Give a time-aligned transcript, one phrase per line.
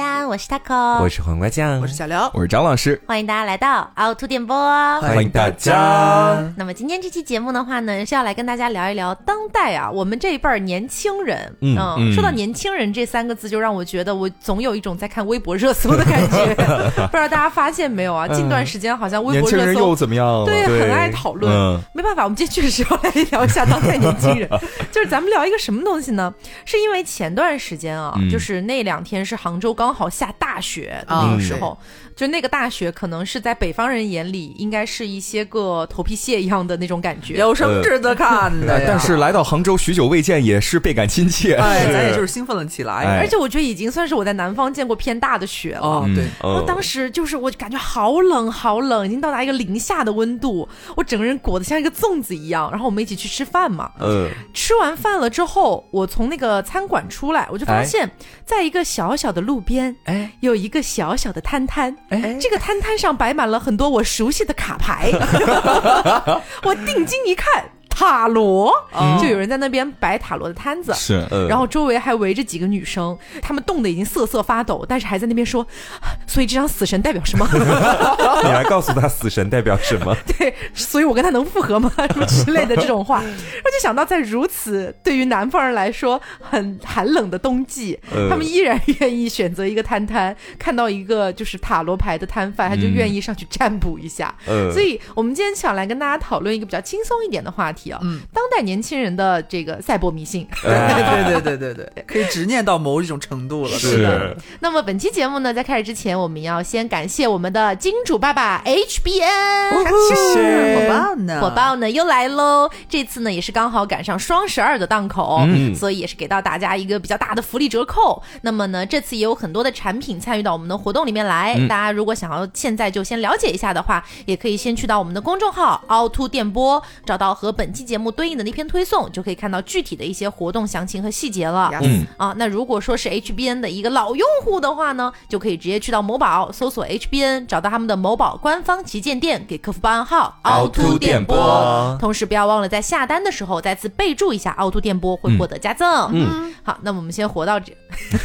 [0.00, 4.56] 安，我是 taco，我是黄瓜酱，我是小刘，我是张老师，欢迎大家来到凹凸电波。
[5.00, 6.42] 欢迎大家。
[6.56, 11.54] 那么今天这期节目的话呢，是要来跟大家聊一聊当代啊，我们这一辈儿年轻人。
[11.60, 16.54] 嗯嗯，说到年轻人这三个字，就让我觉得我总有一种在看微博热搜的感觉。
[17.06, 18.26] 不知道大家发现没有啊？
[18.28, 20.44] 近段时间好像微年轻人博热搜又怎么样？
[20.44, 21.52] 对，对很爱讨论。
[21.52, 24.48] 嗯没办法，我们今天确实要来聊一下当代年轻人。
[24.90, 26.32] 就是咱们聊一个什么东西呢？
[26.64, 31.78] 是因为前段时间啊，嗯就是那两天是杭州刚好下大雪的那个时候，
[32.16, 37.34] 就那个大雪可能是在北方人眼里应该是一些个头皮屑一样的那种感觉。
[37.34, 38.84] 有什么值得看的呀？
[38.86, 41.54] 但是来到杭州许久未见，也是倍感亲切。
[41.54, 42.94] 哎， 咱也就是兴奋了起来。
[43.04, 45.80] 哎而且我觉得已经算是我在南方见过偏大的雪了。
[45.80, 52.70] 哦，对，然后当时就是我感觉好冷好冷，已经到达一个零下的温度，我整个人裹得像一个粽子一样。
[52.70, 58.10] 然后我们一起去吃饭嘛，嗯，吃完饭了之后，我从那个餐馆出来，我就发现，
[58.44, 65.10] 在一个小小的路边，哎，有一个小小的摊摊，哎这个摊摊上摆满了很多我熟悉的卡牌，
[66.64, 67.64] 我定睛一看，
[68.00, 68.72] 塔罗，
[69.20, 70.94] 就有人在那边摆塔罗的摊子。
[70.94, 75.66] 是，嗯然后周围还围着几个女生，她们冻得已经瑟瑟发抖，但是还在那边说，
[76.26, 77.46] 所以这张死神代表什么？
[78.42, 80.16] 你来告诉他死神代表什么？
[80.38, 81.92] 对，所以我跟他能复合吗？
[82.08, 94.34] 什么之类的这种话，我就想到在如此对于南方人来说很寒冷的冬季，嗯他们依然愿意选择一个摊摊，看到一个就是塔罗牌的摊贩，他就愿意上去占卜一下。
[94.48, 100.46] 嗯所以我们今天想来跟大家讨论一个比较轻松一点的话题啊，嗯当代年轻人的这个赛博迷信。
[100.62, 103.70] 对对对对对对，可以执念到某一种程度了。
[103.70, 109.70] 是的那么本期节目呢，在开始之前，我们要先感谢我们的金主爸爸 HBN。
[110.08, 111.40] 谢谢火爆呢？
[111.40, 112.70] 火爆呢又来喽！
[112.88, 118.22] 这次呢也是刚好赶上双十二的档口，嗯所以也是给到大家一个比较大的福利折扣。
[118.42, 121.54] 那么呢，这次也有很多的产品参与到我们的活动里面来。
[121.68, 131.70] 大家如果想要现在就先了解一下的话，也可以先去到我们的公众号凹凸电波，找到和本期节目对应的那篇推送，就可以看到具体的一些活动详情和细节了。
[131.82, 146.10] 嗯啊，那如果说是 HBN 的一个老用户的话呢，就可以直接去到某宝搜索 HBN，找到他们的某宝官方旗舰店，给客服报暗号凹凸电波同时不要忘了在下单的时候再次备注一下凹凸电波，会获得加赠。
[146.12, 147.72] 嗯，好，那我们先活到这，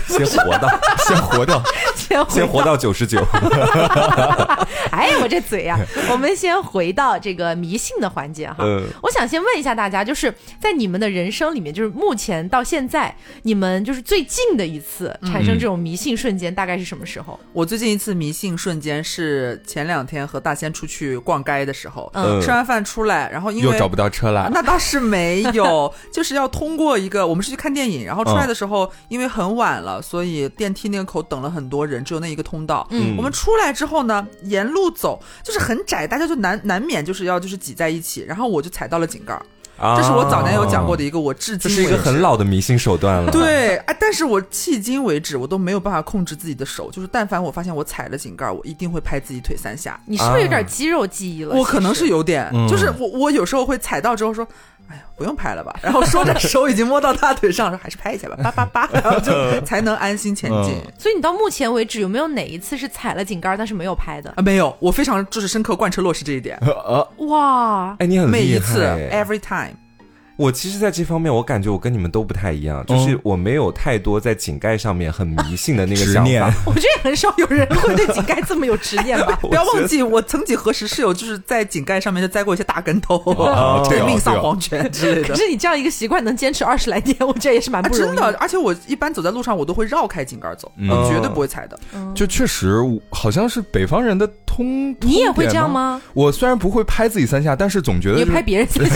[0.08, 0.70] 先活到，
[1.08, 1.62] 先活到。
[1.96, 3.20] 先回先活到九十九。
[4.92, 5.78] 哎，我这嘴呀、
[6.12, 8.58] 我们先回到这个迷信的环节哈。
[8.60, 17.40] 嗯我想先问一下大家，就是在你们的人生里面，就是目前到现在，你们就是最近的一次产生这种迷信瞬间，大概是什么时候？
[17.54, 22.42] 我最近一次迷信瞬间是前两天和大仙出去逛街的时候，嗯。
[22.42, 32.88] 吃完饭出来，然后因为又找不到车了，那倒是没有， 就是要通过一个，我们是去看电影，然后出来的时候，因为很晚了，所以电梯那个口等了很多人，只有那一个通道。
[32.92, 33.16] 嗯。
[33.18, 39.42] 我们出来之后呢，沿路走就是很窄，大家就难难免就是要就是挤在一起，然后我就踩到了井盖儿，
[39.78, 42.22] 啊这是我早年有讲过的一个，我至今是一个很。
[42.22, 50.00] 老的迷信手段了。，对，哎，但是我迄今为止我都没有办法控制自己的手，就是但凡我发现我踩了井盖儿，我一定会拍自己腿三下。
[50.06, 51.54] 你是不是有点肌肉记忆了？
[51.54, 54.48] 我可能是有点，嗯就是我我有时候会踩到之后说，
[54.88, 59.32] 哎呀，不用拍了吧， 然后说着手已经摸到大腿上，说还是拍一下吧，叭叭叭， 然后就
[59.62, 60.74] 才能安心前进。
[60.74, 64.32] 嗯所以你到目前为止有没有哪一次是踩了井盖儿但是没有拍的？
[64.36, 68.84] 啊，没有，我非常就是深刻贯彻落实这一点， 呃，哇，哎，你很厉每一次。
[69.12, 69.74] every time，
[70.38, 76.58] 我其实，在这方面，我感觉我跟你们都不太一样，就是我没有太多在井盖上面很迷信的那个执念想法。
[76.68, 79.38] 我觉得也很少有人会对井盖这么有执念吧？
[79.42, 85.30] 不要忘记，我曾几何时是有就是在井盖上面就栽过一些大跟头， 哦对，这个命丧黄泉之类的。
[85.30, 91.80] 可是你这样一个习惯能坚持二十来年，我觉得也是蛮啊，不容易真的，而且我一般走在路上，我都会绕开井盖走，嗯我绝对不会踩的。
[92.14, 95.72] 就确实好像是北方人的通，你也会这样？
[95.72, 96.02] 吗？
[96.14, 98.90] 我虽然不会拍自己三下，但是总觉得是你拍别人自己？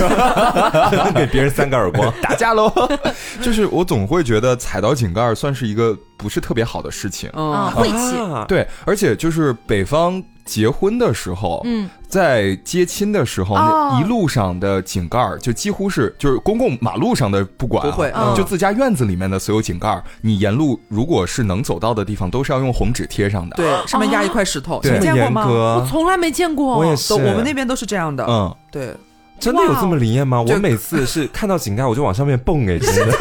[1.29, 2.11] 给别人三个耳光。
[2.21, 2.71] 打架喽。
[3.41, 7.29] 就是我总会觉得踩到井盖儿算是一个不是特别好的事情。
[7.73, 8.17] 晦气。
[8.17, 13.55] 啊，对，而且就是北方结婚的时候，嗯，在接亲的时候，
[13.99, 25.47] 一路上的井盖儿就几乎是就是公共马路上的不管、啊，不会嗯就自家院子里面的所有井盖儿，你沿路如果是能走到的地方，都是要用红纸贴上的。，对，上面压一块石头，见过吗？
[25.47, 26.77] 我从来没见过。
[26.77, 28.25] 我也是我们那边都是这样的。
[28.27, 28.95] 嗯，对，
[29.39, 30.41] 真的有这么灵验吗？
[30.41, 33.15] 我每次是看到井盖我就往上面蹦哎， 真的，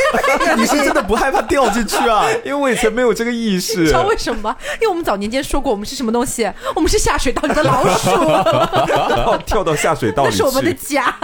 [0.56, 2.24] 你是真的不害怕掉进去啊？
[2.44, 3.92] 因为我以前没有这个意识你识知。
[3.92, 4.56] 道为什么吗？
[4.74, 6.50] 因为我们早年间说过，我们是什么东西？
[6.74, 8.10] 我们是下水道里的老鼠，
[9.46, 11.14] 跳到下水道里那是我们的去，家。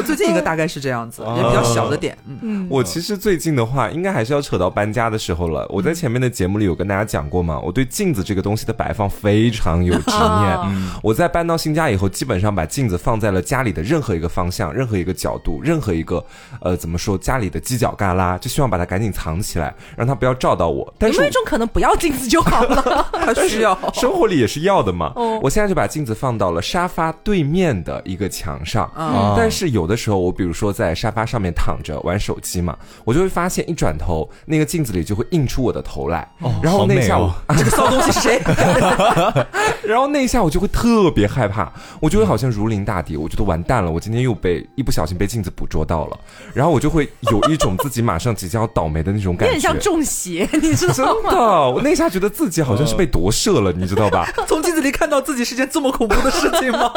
[0.00, 2.16] 我我最近一个大概是这样子，也比较小的点。
[2.26, 5.66] 嗯，嗯，我其实最近的话，应该还是要扯到搬家的时候了。
[5.68, 10.58] 我在前面的节目里有跟大家讲过嘛，我对镜子这个东西的摆放非常有执念。
[11.02, 16.24] 我在搬到新家以后，基本上把镜子放在了家里的任何一个方向、任何一个角度、任何一个
[16.60, 20.92] 呃怎么说家里的犄角旮旯，就希望把它赶紧藏起来，让它不要照到我。
[20.98, 23.06] 但是有一种可能不要镜子就好了？
[23.12, 23.78] 他需要。
[23.92, 25.12] 生活里也是要的嘛。
[25.16, 28.90] 哦我现在就把镜子放到了沙发对面的一个墙上。
[28.96, 36.26] 嗯但是有的时候，我比如说在沙发上面躺着玩手机嘛，我就会发现一转头，那个镜子里就会映出我的头来。
[36.40, 38.40] 哦然后那一下我，哦这个骚东西是谁？
[39.84, 41.70] 然后那一下我就会特别害怕，
[42.00, 46.18] 我就会好像如临大敌，我觉得完蛋了，我今天又被一不小心被镜子捕捉到了，
[46.54, 49.54] 然后我就会有一种自己马上即将要倒霉的那种感觉。
[49.54, 51.30] 有点像中邪，你知道吗？
[51.30, 54.26] 真的，我那一下觉得自己好像是被夺舍了，你知道吧？
[54.46, 56.90] 从镜子里看到自己是件这么恐怖的事情吗？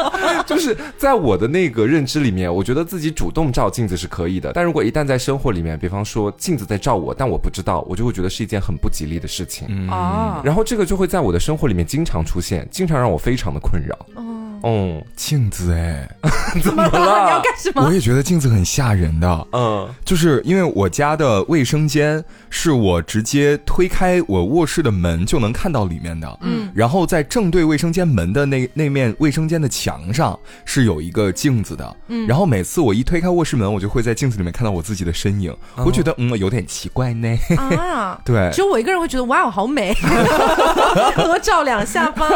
[0.46, 9.68] 就是在我的那个认知里面，我觉得自己主动照镜子是可以的，但如果一旦在生活里面，比方说镜子在照我，但我不知道，我就会觉得是一件很不吉利的事情。
[9.68, 13.94] 嗯啊，然后这个就会在我的生活里面经常出现，经常让我非常的困扰。
[14.64, 16.08] 哦，镜子哎，
[16.64, 16.90] 怎么了？
[16.90, 17.84] 你要干什么？
[17.84, 19.46] 我也觉得镜子很吓人的。
[19.52, 19.86] 嗯。
[20.06, 32.26] 就是因为我家的卫生间是我直接推开我卧室的门就能看到里面的，嗯，然后在正对卫生间门的那那面卫生间的墙上是有一个镜子的，嗯。
[32.26, 37.28] 然后每次我一推开卧室门，我就会在镜子里面看到我自己的身影，我觉得嗯有点奇怪呢，
[37.58, 38.50] 啊， 对。
[38.50, 39.94] 只有我一个人会觉得哇，好美，
[41.22, 42.26] 多照两下吧。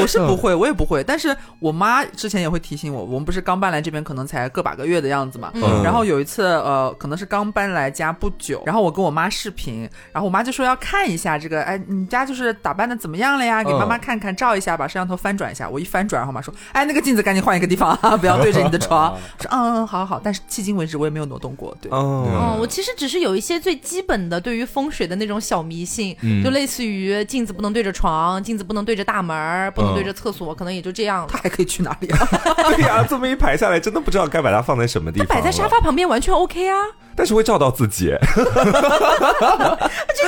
[0.00, 1.04] 我是不会，我也不会。
[1.04, 5.50] 但是我妈之前也会提醒我，我们不是刚搬来这边，可能才个把个月的样子嘛。
[5.54, 13.62] 嗯然后有一次，呃，可能是刚搬来家不久，然后我跟我妈视频，然后我妈就说要看一下这个，哎，你家就是打扮的怎么样了呀？
[13.62, 15.68] 给妈妈看看，照一下，把摄像头翻转一下。
[15.68, 19.16] 我一翻转，然后我妈说，哎，那个镜子赶紧换一个地方啊，不 要对着你的床。
[19.40, 20.20] 说，嗯嗯，好好好。
[20.22, 21.90] 但是迄今为止我也没有挪动过，对。
[21.92, 31.38] 哦，嗯，我其实只是有一些最基本的对于风水的那种小迷信，就类似于镜子不能对着床，镜子不能对着大门，不能对着厕所，可能也就这样了它。
[31.44, 32.28] 还可以去哪里啊？
[32.74, 35.28] 对 呀、这么一排下来，真的不知道该把它放在什么地方。
[35.28, 36.76] 摆在沙，发旁边完全 OK 啊，
[37.14, 38.12] 但是会照到自己，就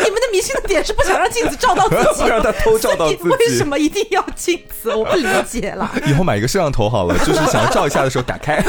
[0.03, 3.29] 你们的迷信的点是不想让镜子照到自己，不让它偷照到自己。
[3.29, 4.95] 为什么一定要镜子？
[4.95, 5.91] 我不理解了。
[6.07, 8.63] 以后买一个摄像头好了，就是想要照一下的时候打开，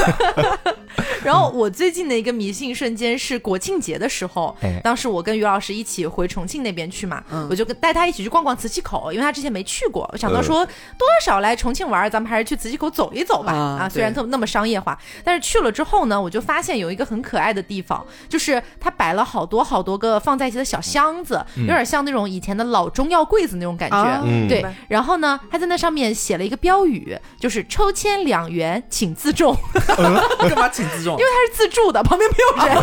[1.24, 4.80] 然后我最近的一个迷信瞬间是国庆节的时候，哎。
[4.84, 7.46] 当时我跟于老师一起回重庆那边去嘛，嗯。
[7.50, 13.52] 我就跟带他一起去逛逛磁器口，因为他之前没去过，我想到说多多少少来重庆玩，咱们还是去磁器口走一走吧。
[13.52, 24.22] 啊啊，虽然对特那么商业化，但是去了之后呢，我就发现有一个很可爱的地方，就是他摆了好多好多个放在一起的小箱子，有点像那种以前的老中药柜子那种感觉。
[24.48, 29.54] 对然后呢，他在那上面写了一个标语，就是抽签两元，请自重。
[30.48, 31.18] 干嘛请自重。
[31.18, 32.76] 因为它是自助的，旁边没有人，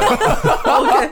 [0.75, 1.09] OK，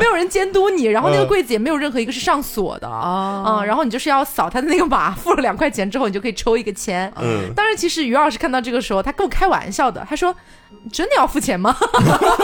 [0.00, 2.88] 没有人监督你，然后那个柜子也没有任何一个是上锁的。
[2.88, 7.12] 啊嗯，然后你就是要扫他的那个码，付了两块钱之后，你就可以抽一个签。
[7.20, 7.52] 嗯。
[7.54, 10.34] 当然，其实于老师看到这个时候，他跟我开玩笑的，他说
[10.92, 11.76] ：“真的要付钱吗？”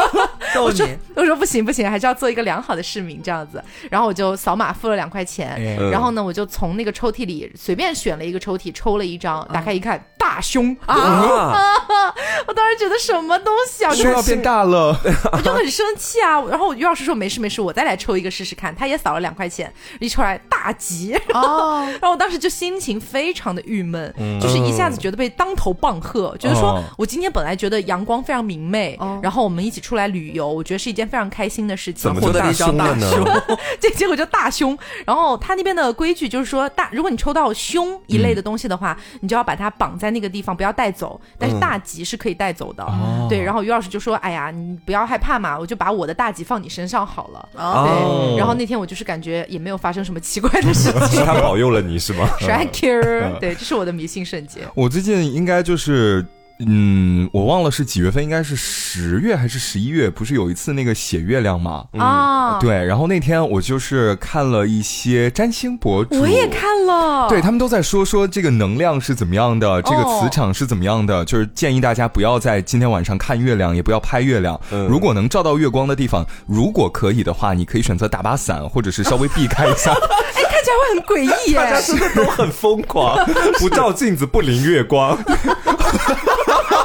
[0.54, 0.98] 逗你？
[1.14, 3.62] 我说不行不行，还是要做一个良好的市民这样子。
[3.90, 5.58] 然后我就扫码付了两块钱，
[5.90, 10.94] 然后呢，我就从那个抽屉里随便选了一个抽屉，抽了一张，打开一看，大胸 啊！
[10.94, 12.14] 啊，
[12.46, 14.94] 我当时觉得什么东西啊，胸要变大了，
[15.32, 16.42] 我就很生气啊。
[16.50, 18.74] 然后于老师说没事没事，我再来抽一个试试看。
[18.74, 21.14] 他也扫了两块钱，一出来大吉。
[21.32, 32.14] 哦，然后我当时就心情非常的郁闷，就是一下子觉得被当头棒喝，觉得说哦我今天本来觉得阳光非常明媚，哦然后我们一起出来旅游，我觉得是一件非常开心的事情怎。
[32.14, 33.58] 么就大获得了一张胸了大胸呢？
[33.80, 34.76] 这结果叫大胸。
[35.06, 41.20] 然后他那边的规矩就是说，大如果你抽到胸一类的东西的话，你就要把它绑在那个地方，不要带走。
[41.38, 42.82] 但是大吉是可以带走的。
[42.84, 51.06] 哦对，然后于老师就说：“哎呀，你不要害怕嘛，我就把我的大吉放你身上好了。”哦对，然后那天我就是感觉也没有发生什么奇怪的事情。
[51.08, 52.28] 是 他保佑了你是吗？
[52.40, 53.00] Thank you，
[53.40, 54.62] 对，这是我的迷信瞬间。
[54.74, 56.24] 我最近应该就是。
[56.66, 60.08] 嗯，我忘了是几月份，应该是十月还是十一月？
[60.08, 61.84] 不是有一次那个写月亮吗？
[61.98, 67.28] 啊，，对，然后那天我就是看了一些占星博主，我也看了。
[67.28, 74.60] 对他们都在说说这个能量是怎么样的，这个哦磁场是怎么样的，就是建议大家不要在今天晚上看月亮，也不要拍月亮。
[74.70, 79.92] 嗯如果能照到月光的地方，如果可以的话，你可以选择打把伞，或者是稍微避开一下。
[80.34, 81.82] 哎，看起来会很诡异 大家耶。
[81.86, 83.18] 真的都很疯狂，
[83.58, 85.18] 不照镜子不淋月光。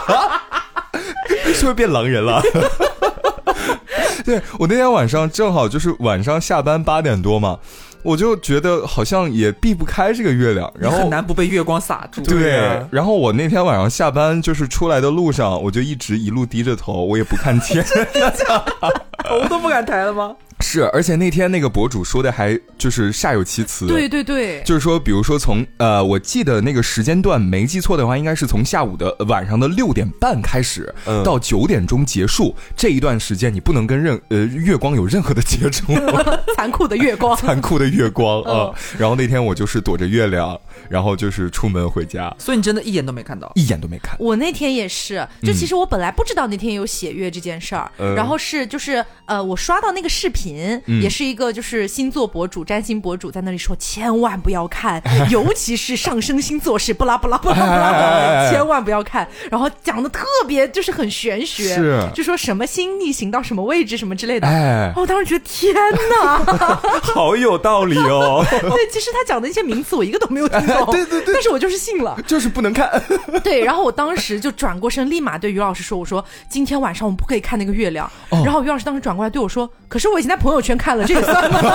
[1.53, 2.41] 是不是变狼人了。
[4.25, 7.57] 对我那天晚上正好就是晚上下班八点多嘛，
[8.03, 12.21] 我就觉得好像也避不开这个月亮，然后很难不被月光洒住。
[12.23, 17.81] 对对啊，然后我那天晚上下班就是出来的路上，我就一直一路低着头，我也不看天。
[19.23, 20.35] 头都不敢抬了吗？
[20.69, 23.87] 是，而且那天那个博主说的还就是煞有其词。
[23.87, 31.23] 对对对，就是说，比如说从呃，我记得那个时间段没记错的话，应该是从下午的呃晚上的六点半开始，嗯。
[31.23, 35.93] 到九点钟结束这一段时间，你不能跟任呃月光有任何的接触
[36.57, 37.35] 残酷的月光。
[37.39, 38.67] 残酷的月光嗯。
[38.67, 40.59] 啊、然后那天我就是躲着月亮，
[40.89, 43.51] 然后就是出门回家，所以你真的一眼都没看到。
[43.55, 44.15] 一眼都没看。
[44.19, 64.47] 我那天也是，就其实我本来不知道那天有血月这件事儿，嗯然后是就是呃，我刷到那个视频，嗯也是一个就是星座博主、占星博主在那里说，千万不要看， 尤其是上升星座是不拉不拉不拉不拉，哎千万不要看，然后讲的特别就是很玄学，是就说什么星逆行到什么位置什么之类的。
[64.47, 65.73] 哎，我当时觉得天
[66.21, 66.37] 哪！
[67.01, 68.45] 好有道理哦。
[68.49, 72.17] 对，其实他讲的一些名词我一个都没有听懂，对 对对但是我就是信了。
[72.27, 72.89] 就是不能看。
[73.43, 78.09] 对，然后我当时就转过身，立马对于老师说：“我说今天晚上我们不可以看那个月亮。
[78.29, 81.59] 哦然后于老师当时转过来对我说：“可是我已经在朋友圈看了，这也算吗？”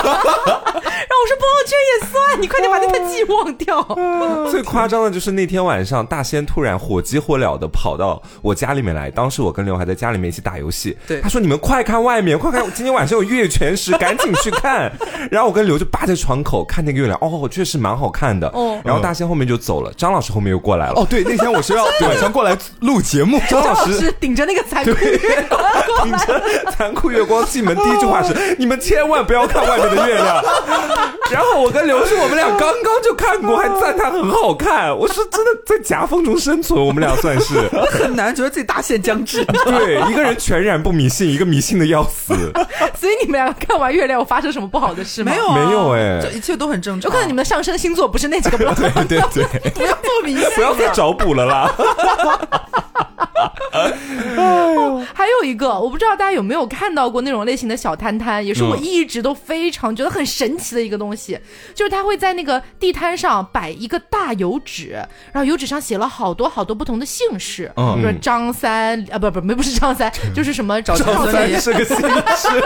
[1.02, 3.82] 然后我说：“朋友圈也算，你快点把那个记忘掉。
[4.50, 9.10] 最夸张的就是那天晚上，大仙突然火急火燎的跑到我家里面来。
[9.10, 14.90] 当时我跟刘还在家里面一起打游戏，对他说：“你们快看外面，快看，今天晚上有月全食，赶紧去看。
[15.30, 18.48] ”然后我跟刘就扒在窗口看那个月亮，哦，确实蛮好看的。
[18.48, 20.94] 哦然后大仙后面就走了，张老师后面又过来了。
[20.96, 26.42] 哦，对，那天我是要晚上过来录节目，张”老师张老师顶着那个残酷月光顶，着
[26.76, 30.42] 残酷月光进门，第一句话是：“你们千万不要看外面的月亮。
[31.30, 34.94] ”然后我跟刘叔我们俩刚刚就看过，还赞叹很好看。
[34.94, 37.68] 我是真的在夹缝中生存，我们俩算是。
[37.90, 39.44] 很难觉得自己大限将至。
[39.44, 42.34] 对，一个人全然不迷信，一个迷信的要死。
[42.98, 45.32] 所以你们俩看完月亮有发生什么不好的事吗？
[45.32, 47.00] 没有、啊，没有哎这一切都很正常。
[47.00, 51.74] 就看到你们的上升星座不是那几个不要对对对，不要不迷信，不要再找补了啦！
[55.14, 61.38] 还有一个，我不知道大家有没有看到过那种类型的小摊摊，也是我嗯一直都非常觉得很神奇的一个东西，
[61.74, 64.92] 就是他会在那个地摊上摆一个大油纸，
[65.32, 67.94] 然后油纸上写了好多好多不同的姓氏，嗯。
[67.96, 72.48] 比如说张三啊，不不没不是张三，就是什么找张三是个姓氏，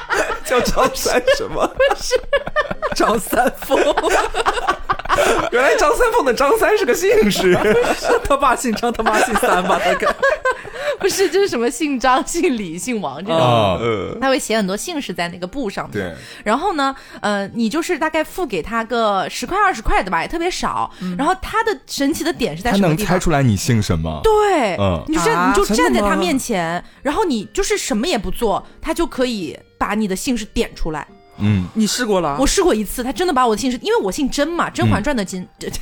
[0.44, 1.68] 叫张三什么？
[1.96, 2.14] 是
[2.94, 3.78] 张三丰，
[5.52, 7.56] 原来张三丰的张三是个姓氏。
[8.24, 9.78] 他爸姓张，他妈姓三吧？
[9.84, 10.06] 大概
[10.98, 14.18] 不是就是什么姓张、姓李、姓王这种。
[14.20, 20.90] 他会写很多姓氏在那个布上面，对，然后呢，呃，你就是大概付给他个十块二十块的吧，也特别少。
[21.16, 23.06] 然后他的神奇的点是在他能什么地方？
[23.06, 24.20] 他能猜出来你姓什么？
[24.22, 31.06] 对，嗯你就站、啊你就站在他面前，然后你就是什么也不做，他就可以把你的姓氏点出来。
[31.40, 32.36] 嗯，你试过了？
[32.38, 34.90] 我试过一次，他真的把我的姓氏，因为我姓甄嘛，《甄嗯。
[34.90, 35.72] 嬛传》的甄，《甄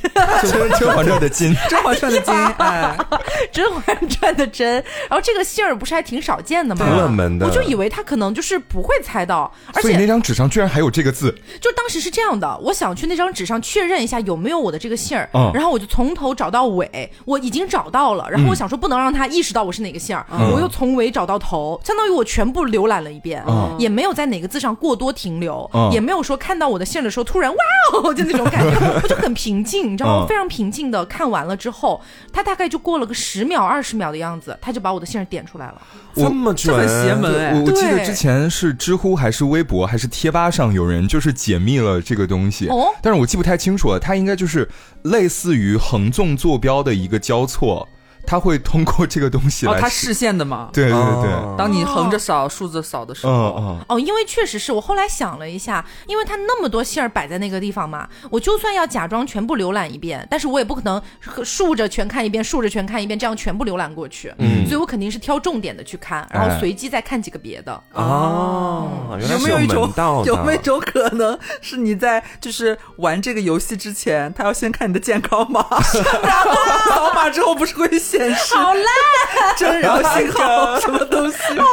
[0.79, 2.95] 甄嬛传》的甄，《甄嬛传》的金， 哎，
[3.51, 4.71] 《甄嬛传》 的 甄，
[5.09, 6.85] 然后这个姓儿不是还挺少见的吗？
[6.85, 7.45] 挺冷门的。
[7.47, 15.51] 我就以为他可能就是不会猜到，而且所以那张纸上居然还有这个字，就当时是这样的，我想去那张纸上确认一下有没有我的这个姓儿，嗯。
[15.53, 20.51] 然后我就从头找到尾，我已经找到了，然后我想说不能让他意识到我是哪个姓儿，嗯。
[20.51, 23.75] 我又从尾找到头，相当于我全部浏览了一遍，嗯。
[23.79, 25.91] 也没有在哪个字上过多停留，嗯。
[25.91, 27.57] 也没有说看到我的信的时候突然哇
[27.93, 30.25] 哦就那种感觉， 我就很平静，你知道吗？
[30.25, 30.27] 嗯。
[30.27, 32.01] 非常平静的看完了之后，
[32.31, 35.81] 他大概就过了个十秒二十秒的样子，他就把我的信点出来了。
[36.15, 42.87] 这么准，这么邪门哎我我记得之前是知乎还是微博还是贴吧上有人就是解密了这个东西，哦？
[43.01, 44.67] 但是我记不太清楚了，它应该就是
[45.03, 47.87] 类似于横纵坐标的一个交错，
[48.29, 50.69] 它会通过这个东西来哦，他视线的嘛。
[50.71, 51.55] 对对对，哦。
[51.57, 61.01] 当你横着扫数字扫的时嗯候，嗯，哦，因为确实是我后来想了一下，因为他那么多线儿摆在那个地方嘛，我就算要假装全部浏览一遍，但是我也不可能
[61.43, 64.31] 竖着全看一遍，竖着全看一遍，这样全部浏览过去。
[64.37, 64.63] 嗯。
[64.67, 66.59] 所以我肯定是挑重点的去看，然后哎。
[66.59, 67.81] 随机再看几个别的。
[67.93, 69.89] 哦，有没有一种
[70.25, 75.65] 有没有一种可能是你在就是玩这个游戏之前，他要先看你的健康码，
[76.21, 76.51] 然后
[76.89, 77.87] 扫码之后不是会
[78.19, 78.83] 显示好烂，
[79.57, 81.37] 真然后信号什么东西？
[81.57, 81.65] 好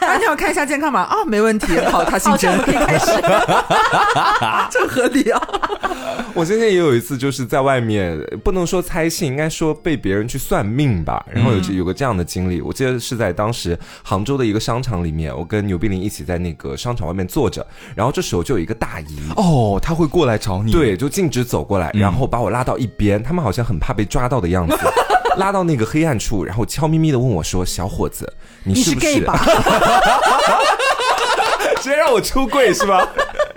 [0.00, 0.10] 烂！
[0.10, 3.12] 啊，你要看一下健康码啊，没问题， 好，他姓好，这样甄我，们可以开始。
[4.68, 5.40] 这合理啊。
[6.34, 11.24] 我之前也有一次，就是在外面，不能说猜信，应该说被别人去算命吧。
[11.30, 19.20] 然后有有个这样的经历，我记得是在当时杭州的一个商场里面，我跟牛碧玲一起在那个商场外面坐着，然后这时候就有一个大姨。
[19.36, 24.76] 哦，他会过来找你，，对，就径直走过来，然后把我拉到一边，他们好像很怕被抓到的样子，
[25.36, 28.32] 拉到那个黑暗处，然后悄咪咪的问我说：“小伙子，
[28.64, 29.38] 你你是是不 gay 吧？
[31.80, 33.06] 直接让我出柜是吧？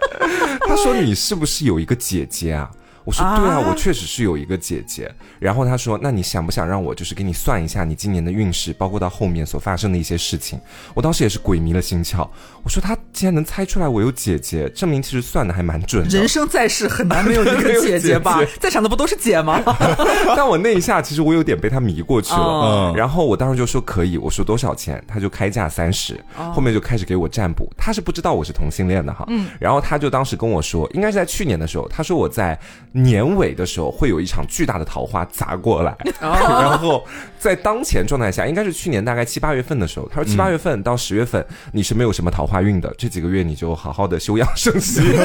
[0.67, 2.69] 他说你是不是有一个姐姐啊？
[3.05, 5.09] 我说对啊，我确实是有一个姐姐。
[5.39, 10.59] 然后他说，那你想不想让我就是给你算一下你今年的运势，包括到后面所发生的一些事情？
[10.93, 12.27] 我当时也是鬼迷了心窍。
[12.63, 16.17] 我说他竟然能猜出来我有姐姐，证明其实算的还蛮准的。
[16.17, 18.41] 人生在世很难没有一个姐姐吧？
[18.59, 19.61] 在场的不都是姐吗？
[20.35, 22.91] 但我那一下其实我有点被他迷过去了。
[22.95, 25.03] 然后我当时就说可以，我说多少钱？
[25.07, 26.19] 他就开价三十。
[26.35, 27.71] 后面就开始给我占卜。
[27.77, 29.23] 他是不知道我是同性恋的哈。
[29.27, 29.47] 嗯。
[29.59, 32.57] 然后他就当时跟我说，应该是在去年的时候，他说我在。
[32.95, 37.05] 年尾的时候会有一场巨大的桃花砸过来，然后
[37.37, 45.01] 在当前状态下，应该是去年大概七八月份的时候，他说七八月份到十月份你是没有什么桃花运的，这几个月你就好好的休养生息。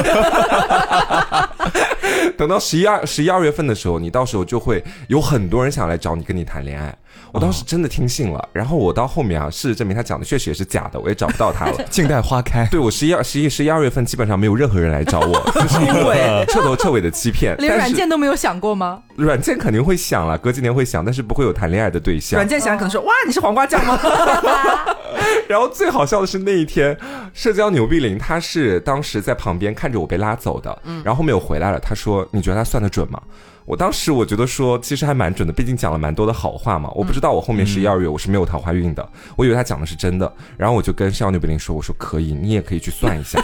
[2.37, 6.93] 等到十一二十一二月份的时候，你到时候就会有很多人想来找你跟你谈恋爱。
[7.31, 11.83] 我当时真的听信了，然后我到后面啊，事实证明他讲的确实也是假的，我也找不到他了。
[11.89, 12.67] 静待花开。
[12.69, 17.55] 对我十一二十一十一二月份基本上没有任何人来找我， 就是因为彻头彻尾的欺骗。
[17.57, 19.01] 连软件都没有想过吗？
[19.15, 22.37] 软件肯定会想了，隔几年会想，但是不会有谈恋爱的对象。
[22.37, 23.97] 软件想可能说哇，你是黄瓜酱吗？
[25.47, 26.97] 然后最好笑的是那一天，
[27.33, 33.21] 社交牛逼林他是当时在旁边看着我被拉走的，然后后面我回来了，他说你觉得他算的准吗？
[33.65, 36.89] 我当时我觉得说其实还蛮准的，毕竟讲了蛮多的好话嘛。
[36.95, 40.31] 我不知道我后面十一二月我是没有桃花运的，我以为他讲的是真的。
[40.57, 43.39] 然后我就跟少牛比林说，我说可以，你也可以去算一下。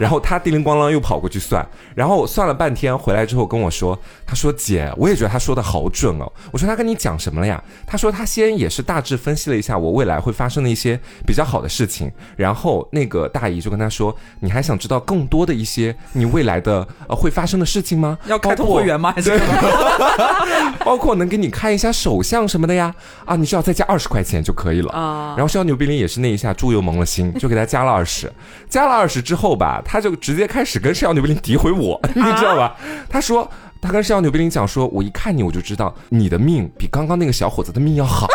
[0.00, 1.64] 然后他叮铃咣啷又跑过去算，
[1.94, 6.32] 然后算了半天回来之后跟我说，他说姐，我也觉得他说的好准哦。
[6.50, 7.62] 我说他跟你讲什么了呀？
[7.86, 18.16] 他说他先也是大致分析了一下我未来会发生的一些比较好的事情，然后那个大姨就跟他说，你还想知道更多的一些你未来的呃会发生的事情吗？
[18.26, 19.12] 要开通会员吗？
[19.14, 19.38] 还是？
[20.82, 22.94] 包括能给你看一下手相什么的呀？
[23.26, 25.34] 啊，你只要再加二十块钱就可以了啊。
[25.36, 28.32] 然后肖牛逼林也是那一下猪油蒙了心，就给他加了二十，
[28.68, 29.82] 加了二十之后吧。
[29.90, 32.76] 他就直接开始跟摄牛逼林诋毁我， 你知道吧？
[33.08, 33.50] 他说
[33.82, 38.28] 他跟摄牛逼林讲说，我一看你我就知道你的命比刚刚那个小伙子的命要好。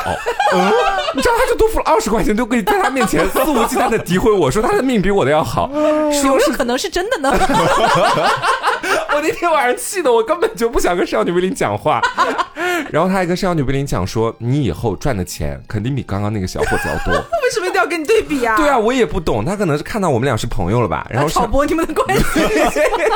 [0.54, 0.60] 嗯
[1.16, 7.32] 你知道他就多付了二十块钱，都可以在他面前肆无忌惮的诋毁我说他的命比我的要好，有没有可能是真的呢？
[9.16, 12.02] 我那天晚上气的我根本就不想跟摄牛逼林讲话。
[12.92, 17.24] 然后他还跟摄牛逼林讲说，你以后赚的钱肯定比刚刚那个小伙子要多。
[17.46, 18.58] 为什么一定要跟你对比啊？
[18.58, 22.24] 对啊，我也不懂，他可能是看到我们俩是朋友了吧，然后挑拨你们的关系。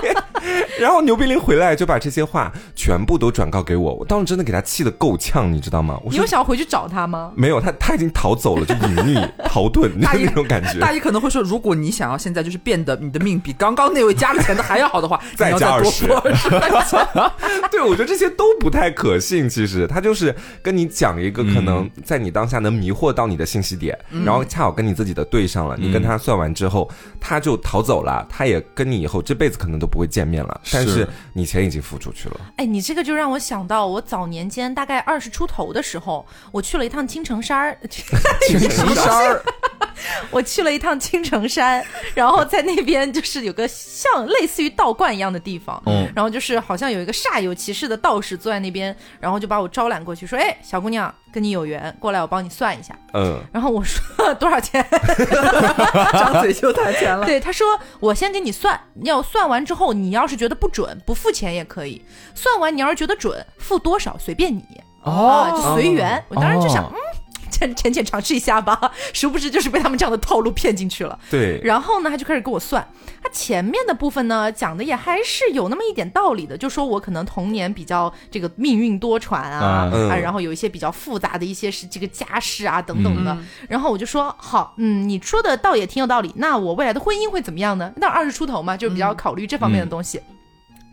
[0.80, 6.00] 然后牛逼林回来就把这些话全部都转告给我，我当时真的给他气得够呛，你知道吗？
[6.10, 7.32] 你有想要回去找他吗？
[7.36, 10.80] 没有，他他已经逃走了，就隐匿 逃遁那种感觉。
[10.80, 16.08] 大姨可能会说，如果你想要现在就是变得你的命比刚刚那位加了钱的还要好的话， 再加二十。
[17.72, 19.50] 对，我觉得这些都不太可信。
[19.50, 25.76] 其实他就是跟你讲一个可能在你当下能迷惑到你的信息点，然后恰好跟你自己的对上了。
[25.78, 30.62] 你跟他算完之后，他就逃走了，他也跟你以后这辈子可能都不会见面了。
[30.72, 32.40] 但是你钱已经付出去了。
[32.58, 37.78] 哎，你这个就让我想到我早年间大概二十出头的时候，我去了一趟 青城山儿。
[37.90, 39.44] 青城山儿，
[40.32, 54.86] 我去了一趟青城山，然后在那边就是有个像类似于道观一样的地方，嗯，然后就是好像有一个煞有其事的道士坐在那边，然后就把我招揽过去，说：“哎，小姑娘，跟你有缘，过来我帮你算一下。”嗯，然后我说多少钱？
[56.14, 57.26] 张嘴就谈钱了。
[57.26, 57.68] 对，他说
[58.00, 62.02] 我先给你算，要算完之后，你要是觉得不准，不付钱也可以；
[62.36, 64.64] 算完你要是觉得准，付多少随便你，
[65.04, 66.24] 哦，就随缘。
[66.30, 66.96] 我当时就想，嗯。
[67.52, 71.18] 浅浅浅尝试一下吧，殊不知就是被他们这样的套路骗进去了。
[71.30, 72.88] 对，然后呢，他就开始给我算，
[73.22, 83.38] 他前面的部分呢讲的也还是有那么一点道理的，就说我可能童年比较这个命运多舛啊，啊，然后有一些比较复杂的一些是这个家世啊等等的。
[83.68, 86.32] 然后我就说好，嗯，你说的倒也挺有道理。
[86.36, 87.92] 那我未来的婚姻会怎么样呢？
[87.98, 90.22] 那二十出头嘛，就比较考虑这方面的东西。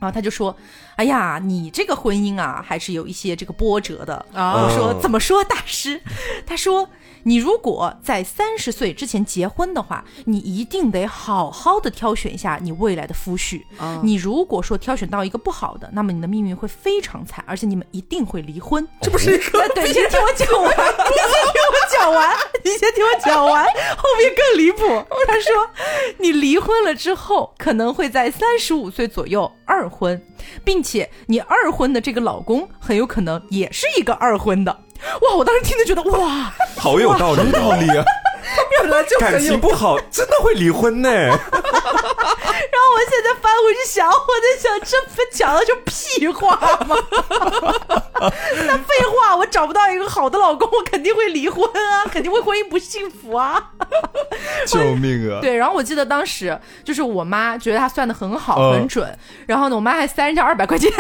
[0.07, 0.57] 然后他就说
[0.97, 6.01] ：“哎呀，你这个婚姻啊，还是有一些这个波折的。”我说：“怎么说，大师？”
[6.47, 6.89] 他说。
[7.27, 13.63] 你如果在三十岁之前结婚的话，你一定得好好的挑选一下你未来的夫婿。
[14.01, 18.87] 你如果说挑选到一个不好的，那么你的命运会非常惨，而且你们一定会离婚。
[19.03, 19.69] 这不是一个？
[19.75, 24.79] 对， 你先听我讲完，你先听我讲完，你先听我讲完，后面更离谱。
[25.27, 25.69] 他说，
[26.19, 30.25] 你离婚了之后，可能会在三十五岁左右二婚，
[30.63, 34.85] 并且你二婚的这个老公很有可能也是一个二婚的。
[35.23, 35.35] 哇！
[35.35, 38.05] 我当时听着觉得哇，好有道理，道理啊！
[38.73, 41.11] 原来就感情不好，真的会离婚呢。
[41.17, 41.41] 然后
[42.95, 46.57] 我现在翻回去想，我在想，这不讲的就屁话
[46.87, 46.97] 吗？
[48.67, 53.71] 那废话，我找不到一个好的老公，我肯定会离婚啊，肯定会婚姻不幸福啊。
[54.67, 55.41] 救命啊！
[55.43, 60.91] 对，然后我记得当时就是我妈觉得她算的很好、嗯很准，然后呢，我妈还塞人家二百块钱。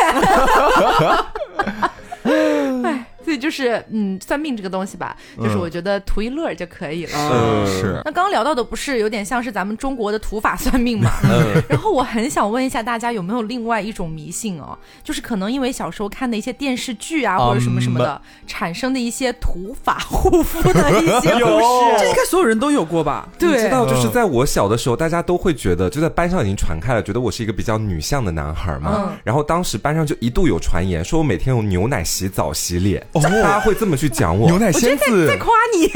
[3.26, 7.12] 哎，所以就是嗯，算命这个东西吧，就是我觉得图一乐就可以了。
[7.14, 11.10] 嗯是那刚刚聊到的不是有点像是咱们中国的土法算命嘛？
[11.24, 22.06] 嗯 然后我很想问一下大家有没有另外一种迷信哦，就是可能因为小时候看的一些电视剧啊或者什么什么的，产生的一些土法护肤的一些 故事这。
[22.08, 23.28] 应该所有人都有过吧？
[23.38, 28.94] 你知，道，就是在我小的时候，大家都会觉得，就在班上已经传开了，觉得我是一个比较女相的男孩嘛。
[28.96, 34.58] 嗯然后当时班上就一度有传言，说我每天用牛奶洗澡洗脸，大家会这么去讲我牛。
[34.58, 35.90] 奶仙子在夸你。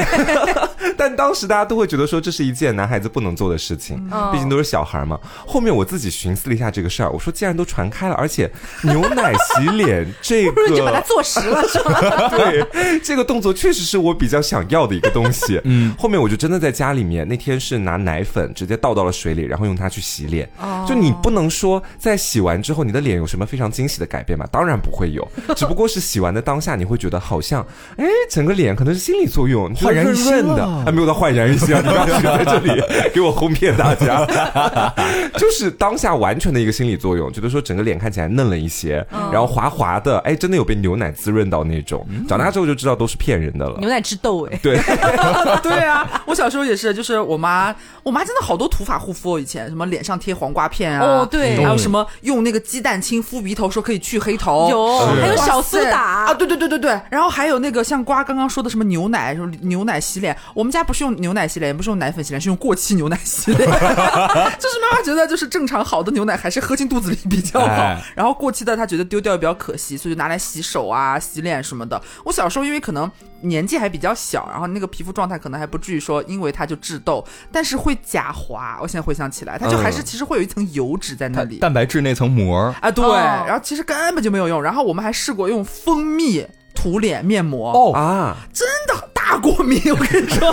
[0.97, 5.19] 但当时大家都会觉得说这是一件男孩子不能做的事情，嗯毕竟都是小孩嘛。
[5.47, 8.51] 后面我自己寻思了一下这个事儿，我说既然都传开了，而且
[8.83, 11.07] 牛奶洗脸这 不如就把它个。
[11.07, 12.29] 做实了，是吗？
[12.31, 15.61] 对，这个动作确实是我比较想要的一个东西。
[15.65, 20.49] 嗯，后面我就真的在家里面，那天是拿奶粉直接倒到了水里，然后用它去洗脸。
[20.61, 24.47] 哦就你不能说在洗完之后你的脸有什么非常惊喜的改变嘛？
[24.53, 31.81] 当然不会有，只不过是洗完的当下你会觉得好像，哎，整个脸可能是心理作用，你焕然一新的，还没有到焕然一新啊！
[31.83, 34.25] 你不要去在这里给我哄骗大家，
[35.39, 42.07] 就是当下完全的一个心理作用，觉得说整个脸看起来嫩了一些，然后滑滑的，哎，真的有被牛奶滋润到那种。
[42.29, 43.77] 长大之后就知道都是骗人的了。
[43.79, 43.89] 牛。
[43.89, 44.79] 奶治痘哎，对，
[45.63, 49.41] 对啊，我小时候也是，就是我妈，我妈真的好多土法护肤哦。
[49.41, 51.57] 以前什么脸上贴黄瓜片啊，哦对。
[51.57, 56.01] 还有什么用那个鸡蛋清敷鼻头，说可以去黑头，有还有小苏打。
[56.01, 72.01] 啊，对对对对对，然后还有那个像瓜刚刚说的什么牛奶，什么牛奶洗脸，我们家不是用牛奶洗脸，也不是用奶粉洗脸，是用过期牛奶洗脸， 就是妈妈觉得就是正常好的牛奶还是喝进肚子里比较好，哎然后过期的她觉得丢掉也比较可惜，所以就拿来洗手啊、洗脸什么的。
[72.25, 73.11] 我小时候因为可能
[73.43, 78.79] 年纪还比较小，然后那个皮肤状态可能还不至于说因为它就致痘，但是会假滑。
[78.83, 81.57] 我现在回想起来，它就还是嗯其实会有一层油脂在那里。
[81.57, 84.63] 它蛋白质那层膜，啊，对，哦然后其实根本就没有用。
[84.63, 90.51] 然后我们还试过用蜂蜜涂脸面膜，哦啊，真的大过敏， 我跟你说，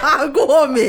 [0.00, 0.84] 大过敏，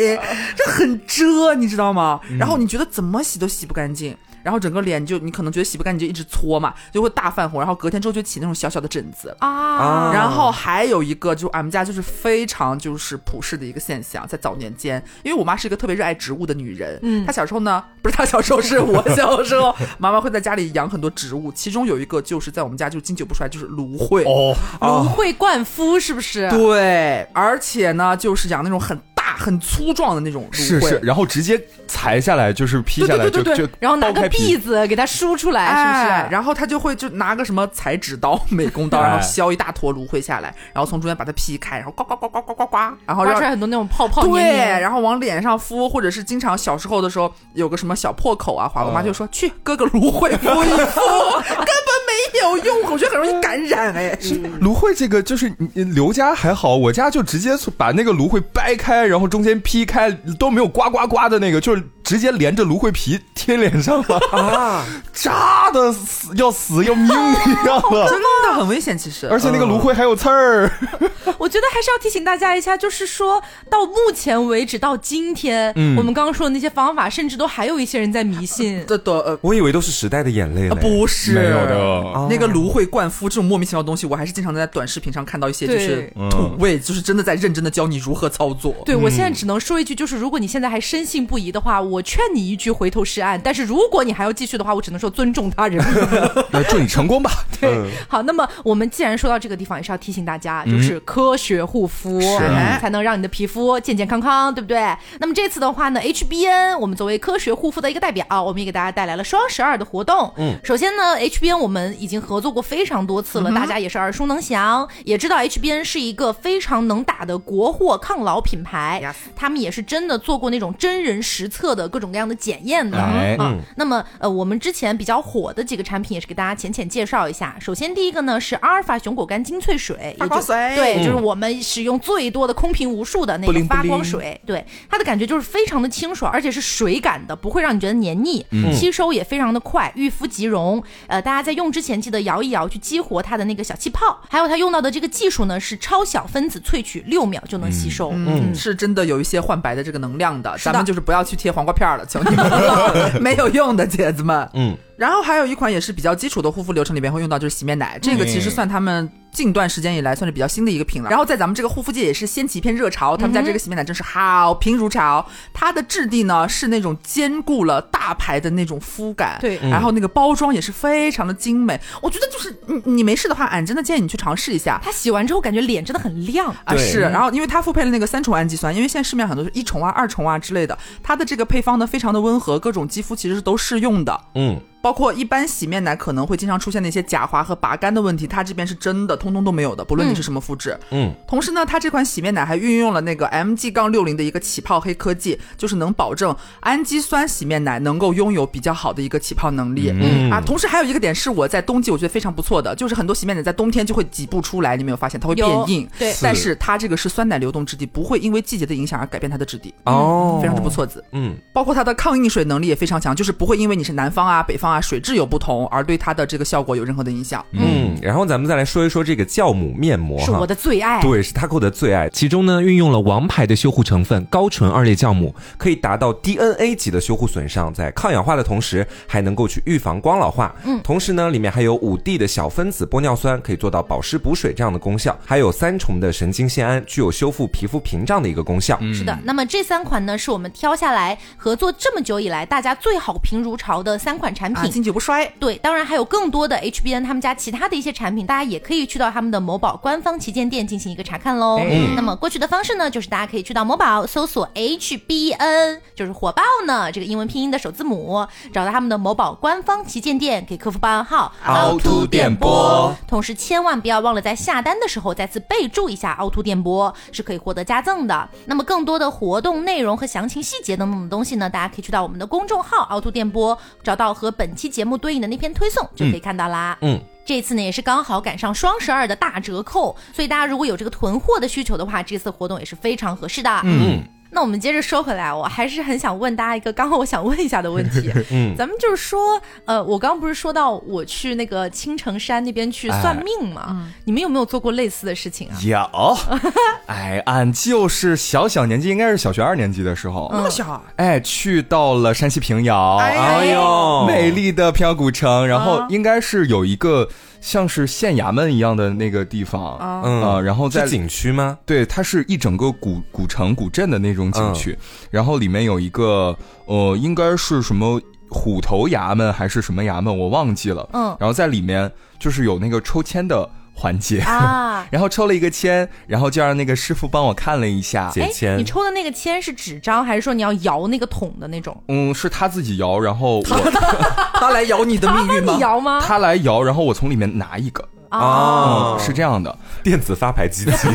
[0.56, 2.20] 这很遮，你知道吗？
[2.40, 4.16] 然后你觉得怎么洗都洗不干净。
[4.48, 9.36] 然后整个脸就你可能觉得洗不干净，就一直搓嘛，就会大泛红，然后隔天之后就起那种小小的疹子。
[9.40, 24.24] 啊，然后还有一个，就俺们家就是非常就是普世的一个现象，在早年间，因为我妈是一个特别热爱植物的女人，嗯她小时候呢，不是她小时候，是我小时候， 妈妈会在家里养很多植物，其中有一个就是在我们家就经久不衰，就是芦荟。
[24.24, 26.50] 哦，芦荟灌肤是不是？
[26.50, 30.64] 对，而且呢，就是养那种很大、很粗壮的那种芦荟。
[30.64, 36.34] 是是，然后直接裁下来就是劈下来就对对对对就然后拿个篦子给它梳出来，是不哎，是？
[36.34, 44.42] 然后他就会就拿个什么裁纸刀、美工刀， 哎然后削一大坨芦荟下来，然后从中间把它劈开，然后呱呱呱呱呱呱呱，然后让刮出来很多那种泡泡对。
[44.82, 51.02] 然后往脸上敷，或者是经常小时候的时候有个什么小破口啊，华我妈就说、去割个芦荟敷一敷，
[51.48, 54.18] 根本没有用，我觉得很容易感染哎。
[54.62, 68.08] 芦荟这个就是刘家还好，我家就直接把那个芦荟掰开，然后中间劈开都没有呱呱呱的那个，就是直接连着芦荟皮贴脸上了啊， 扎的死要死要命一样了。
[68.10, 69.28] 真的很危险，其实。
[69.28, 70.72] 而且那个芦荟还有刺儿，
[71.38, 78.84] 我觉得还是要提醒大家一下，就是说到目前为止，到今天，嗯我们刚刚说的那些方法，甚至都还有一些人在迷信。
[78.88, 79.38] 的的呃。
[79.42, 80.82] 我以为都是时代的眼泪呃嘞。
[80.82, 88.74] 不是没有的哦那个芦荟灌肤这种莫名其妙的东西，我还是经常在短视频上看到一些，就是土味，就是真的在认真的教你如何操作。
[88.86, 93.42] 对我现在只能说一句，就是如果你现在还深信不疑的话，我劝你一句回头是岸。
[93.44, 95.84] 但是如果你还要继续的话，我只能说尊重他人。
[96.54, 97.32] 那祝你成功吧。
[97.60, 104.96] 对，好，那么我们既然说到这个地方，也是要提醒大家，就是科学护肤，嗯才能让你的皮肤健健康康，对不对？
[105.20, 110.32] 那么这次的话呢，HBN 我们作为科学护肤的一个代表，我们也给大家带来了双十二的活动。
[110.38, 119.02] 嗯，首先呢，HBN 我们已经合作过非常多次了，大家也是耳熟能详，也知道 HBN 是一个非常能打的国货抗老品牌
[119.36, 122.98] 他们也是真的做过那种真人实测的各种各样的检验的。
[122.98, 127.56] 哎啊，那么呃，我们之前比较火的几个产品也是给大家浅浅介绍一下。
[127.60, 134.40] 首先第一个呢是阿尔法熊果苷精粹水，发光水对，嗯就是我们使用最多的、空瓶无数的那个发不灵不灵光水。
[134.46, 140.84] 对，它的感觉就是非常的清爽，而且是水感的，不会让你觉得黏腻，嗯吸收也非常的快，遇肤即溶。
[141.08, 144.22] 呃，大家在用之前记得摇一摇，去激活它的那个小气泡。
[144.30, 148.12] 还有它用到的这个技术呢是超小分子萃取，六秒就能吸收。
[148.14, 154.50] 嗯，是真的有一些换白的这个能量的，的咱们就是不要去贴黄瓜片了，求你们了， 没有用的，姐子们。
[154.54, 161.10] 嗯，然后还有一款也是比较基础的护肤流程里边会用到，就是洗面奶，这个其实算他们近段时间以来算是比较新的一个品了。
[161.10, 165.24] 然后在咱们这个护肤界也是掀起一片热潮，他们家这个洗面奶真是好评如潮。
[165.54, 171.80] 它的质地呢是那种兼顾了大牌的那种肤感，对然后那个包装也是非常的精美。
[172.02, 174.82] 我觉得就是你你没事的话，俺真的建议你去尝试一下。
[174.84, 176.48] 它洗完之后感觉脸真的很亮。
[176.64, 184.20] 啊，是，然后因为它复配了那个三重氨基酸，因为现在市面上很多是一重啊、二重啊之类的，它的这个配方呢非常的温和，各种肌肤其实是都适用的。
[184.34, 190.80] 嗯，包括一般洗面奶可能会经常出现的一些假滑和拔干的问题，它这边是真的通通都没有的，不论你是什么肤质。
[190.92, 199.92] 嗯，同时呢，它这款洗面奶还运用了那个 MG 杠六零的一个起泡黑科技，就是能保证氨基酸洗面奶能够拥有比较好的一个起泡能力。
[199.94, 205.86] 嗯啊，同时还有一个点是我在冬季我觉得非常不错的，就是很多洗面奶在冬天就会挤不出来，你没有发现它会变硬？
[206.00, 210.70] 对但是它这个是酸奶流动质地，不会因为季节的影响而改变它的质地，哦，非常之不。
[210.70, 211.04] 错子。
[211.12, 217.46] 嗯，包括它的抗硬水能力也非常强，就是不会因为你是南方啊、北方啊水质有不同而对它的这个效果有任何的影响。
[217.52, 221.02] 嗯，然后咱们再来说一说这个酵母面膜是我的最爱。
[221.02, 222.10] 对，是 Taco 的最爱。
[222.10, 230.56] 其中呢，运用了王牌的修护成分高纯二裂酵母，可以达到 DNA 级的修护损伤，在抗氧化的同时，还能够去预防光老化。
[230.66, 238.80] 嗯，同时呢，里面还有五 D 的小分子玻尿酸，可以做到保湿补水这样的功效，还有三重的神经酰胺，具有修复皮肤屏障的一个功效。
[238.94, 244.72] 是的，那么这三款呢，是我们挑下来合作这么久以来大家最好评如潮的三款产啊，品。
[244.72, 245.26] 经久不衰。
[245.40, 251.58] 对，当然还有更多的 HBN 他们家其他的一些产品，大家也可以去到他们的某宝官方旗舰店进行一个查看喽。
[251.58, 262.94] 哎那么过去的方式呢，就是大家可以去到某宝搜索 HBN，就是火爆呢这个英文拼音的首字母，找到他们的某宝官方旗舰店，给客服报暗号凹凸电波。
[263.08, 268.30] 同时千万不要忘了在下单的时候再次备注一下凹凸电波，是可以获得加赠的。
[268.46, 276.78] 那么更多的活动内容和详情细节等等的东西呢，大家可以去到我们的公众号凹凸电波，找到和本期节目对应的那篇推送就可以看到啦。
[276.82, 277.00] 嗯。
[277.26, 283.50] 这次呢也是刚好赶上双十二的大折扣，所以大家如果有这个囤货的需求的话，这次活动也是非常合适的。
[283.66, 288.12] 嗯，那我们接着说回来，我还是很想问大家一个刚刚我想问一下的问题。
[288.32, 293.88] 嗯咱们就是说，呃，我刚刚不是说到我去那个青城山那边去算命嘛？
[294.06, 295.58] 你们有没有做过类似的事情啊？
[295.64, 296.18] 有，
[296.88, 307.08] 哎，俺就是小小年纪，应该是小学二年级的时候，那么小啊，哎，去到了山西平遥，哎呦，美丽的平遥古城，然后啊应该是有一个
[307.42, 311.58] 像是县衙门一样的那个地方啊然后在景区吗？
[311.66, 314.78] 对，它是一整个古古城古镇的那种景区，
[315.10, 320.90] 然后里面有一个呃，应该是什么虎头衙门还是什么衙门，我忘记了。
[320.94, 328.08] 嗯然后在里面就是有那个抽签的环节，啊， 然后抽了一个签，然后就让那个师傅帮我看了一下。
[328.08, 331.80] 哎，解签你抽的那个签是纸张，还是说你要摇那个桶的那种？
[331.90, 333.44] 嗯，是他自己摇，然后我
[334.34, 335.60] 他来摇你的命运吗他你？
[335.62, 336.02] 摇吗？
[336.04, 339.56] 他来摇，然后我从里面拿一个，哦嗯，是这样的。
[339.84, 340.88] 电子发牌机器。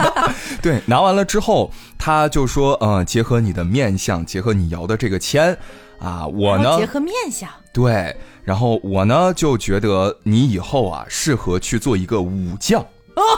[0.60, 5.56] 对，拿完了之后，他就说，嗯，结合你的面相，结合你摇的这个签，
[5.98, 8.16] 啊，我呢结，合面相，对，
[8.48, 12.82] 然后我呢就觉得你以后啊适合去做一个武将。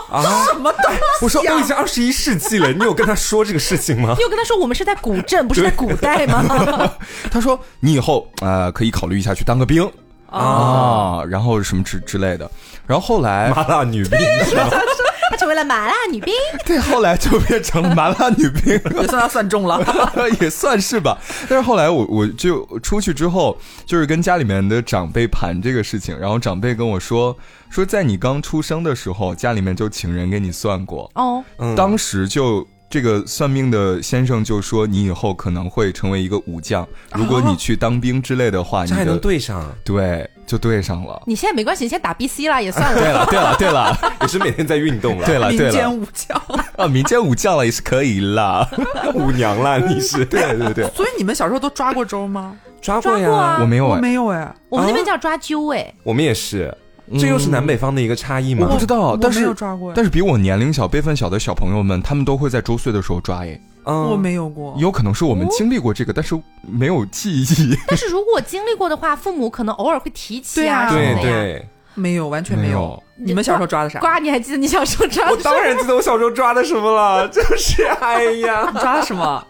[0.09, 0.44] 啊！
[0.46, 1.01] 什么东西？
[1.25, 4.23] 我说都已经二十一世纪了，你有跟他说这个事情吗你？
[4.23, 6.44] 有跟他说我们是在古镇，不是在古代吗？
[7.29, 9.83] 他说你以后呃可以考虑一下去当个兵
[10.31, 12.49] 啊，然后什么之之类的。
[12.87, 14.70] 然后后来麻辣女兵是吧？
[15.31, 16.35] 她成为了麻辣女兵。
[16.66, 18.75] 对，后来就变成了麻辣女兵。
[19.01, 19.81] 也算他算中了。
[20.40, 21.16] 也算是吧，
[21.49, 27.37] 但是后来我我就出去之后，就是跟家里面的长辈盘这个事情，然后长辈跟我说，
[27.71, 41.23] 说在你刚出生的时候，家里面就请人给你算过，哦，嗯当时就这个算命的先生就说，你以后可能会成为一个武将，如果你去当兵之类的话，你这还能对上，对就对上了。
[41.27, 43.27] 你现在没关系，你现在打 BC 啦，也算了对了。
[43.27, 45.25] 对了，对了，也是每天在运动了。
[45.25, 46.43] 对了，民间对了，武将。
[46.77, 48.69] 啊，民间武将了也是可以啦。
[49.15, 52.57] 舞娘啦，你是 对对对，所以你们小时候都抓过周吗？
[52.83, 56.77] 抓抓过啊呀，我我没有哎，没有哎，我们那边叫抓阄，哎，我们也是，
[57.19, 58.67] 这又是南北方的一个差异吗？
[58.69, 63.61] 我不知道，但是有抓过哎，但是比我年龄小、辈分小的小朋友们，他们都会在周岁的时候抓耶。
[63.85, 64.75] 嗯我没有过。
[64.79, 67.77] 有可能是我们经历过这个，但是没有记忆。
[67.88, 71.35] 但是如果经历过的话，父母可能偶尔会提起啊什对啊么的呀。
[71.35, 73.03] 对对，没有，完全没有没有。
[73.23, 73.99] 你们小时候抓的啥？
[74.01, 79.45] 瓜，你还记得你小时候抓的我当然记得我小时候抓的什么了， 就是哎呀， 抓的什么？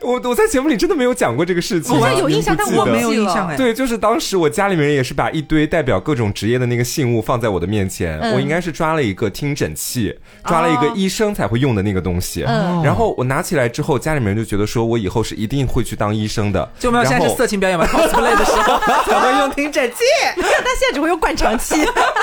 [0.00, 3.56] 我我在节目里真的没有讲过这个事情，好像有印象，但我没有印象哎。
[3.56, 10.14] 对，就是当时我家里面人也是把一堆代表各种职业的那个信物放在我的面前，我应该是抓了一个听诊器，
[10.44, 12.40] 抓了一个医生才会用的那个东西，
[12.82, 16.68] 然后我拿起来之后，家里面人就觉得说我以后是一定会去当医生的。
[16.78, 19.98] 就没有现在是色情表演吗？cosplay 的时候 才会用听诊器，
[20.34, 21.76] 但现在只会用灌肠器。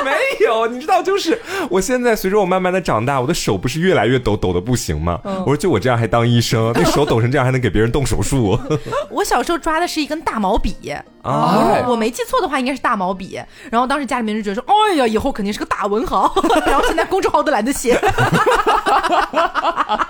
[0.04, 0.12] 没
[0.46, 5.20] 有，你知道，就是我现在随着我慢慢的长大，我的手不是越来越抖，抖的不行吗？
[5.24, 8.60] 我说就我这样还当医生， 那手抖成这样还能给别人动手术？
[9.10, 10.76] 我小时候抓的是一根大毛笔
[11.22, 13.40] 啊，我没记错的话应该是大毛笔。
[13.70, 16.34] 然后当时家里面就觉得说，哎呀，以后肯定是个大文豪。
[16.66, 17.94] 然后现在公众号都懒得写。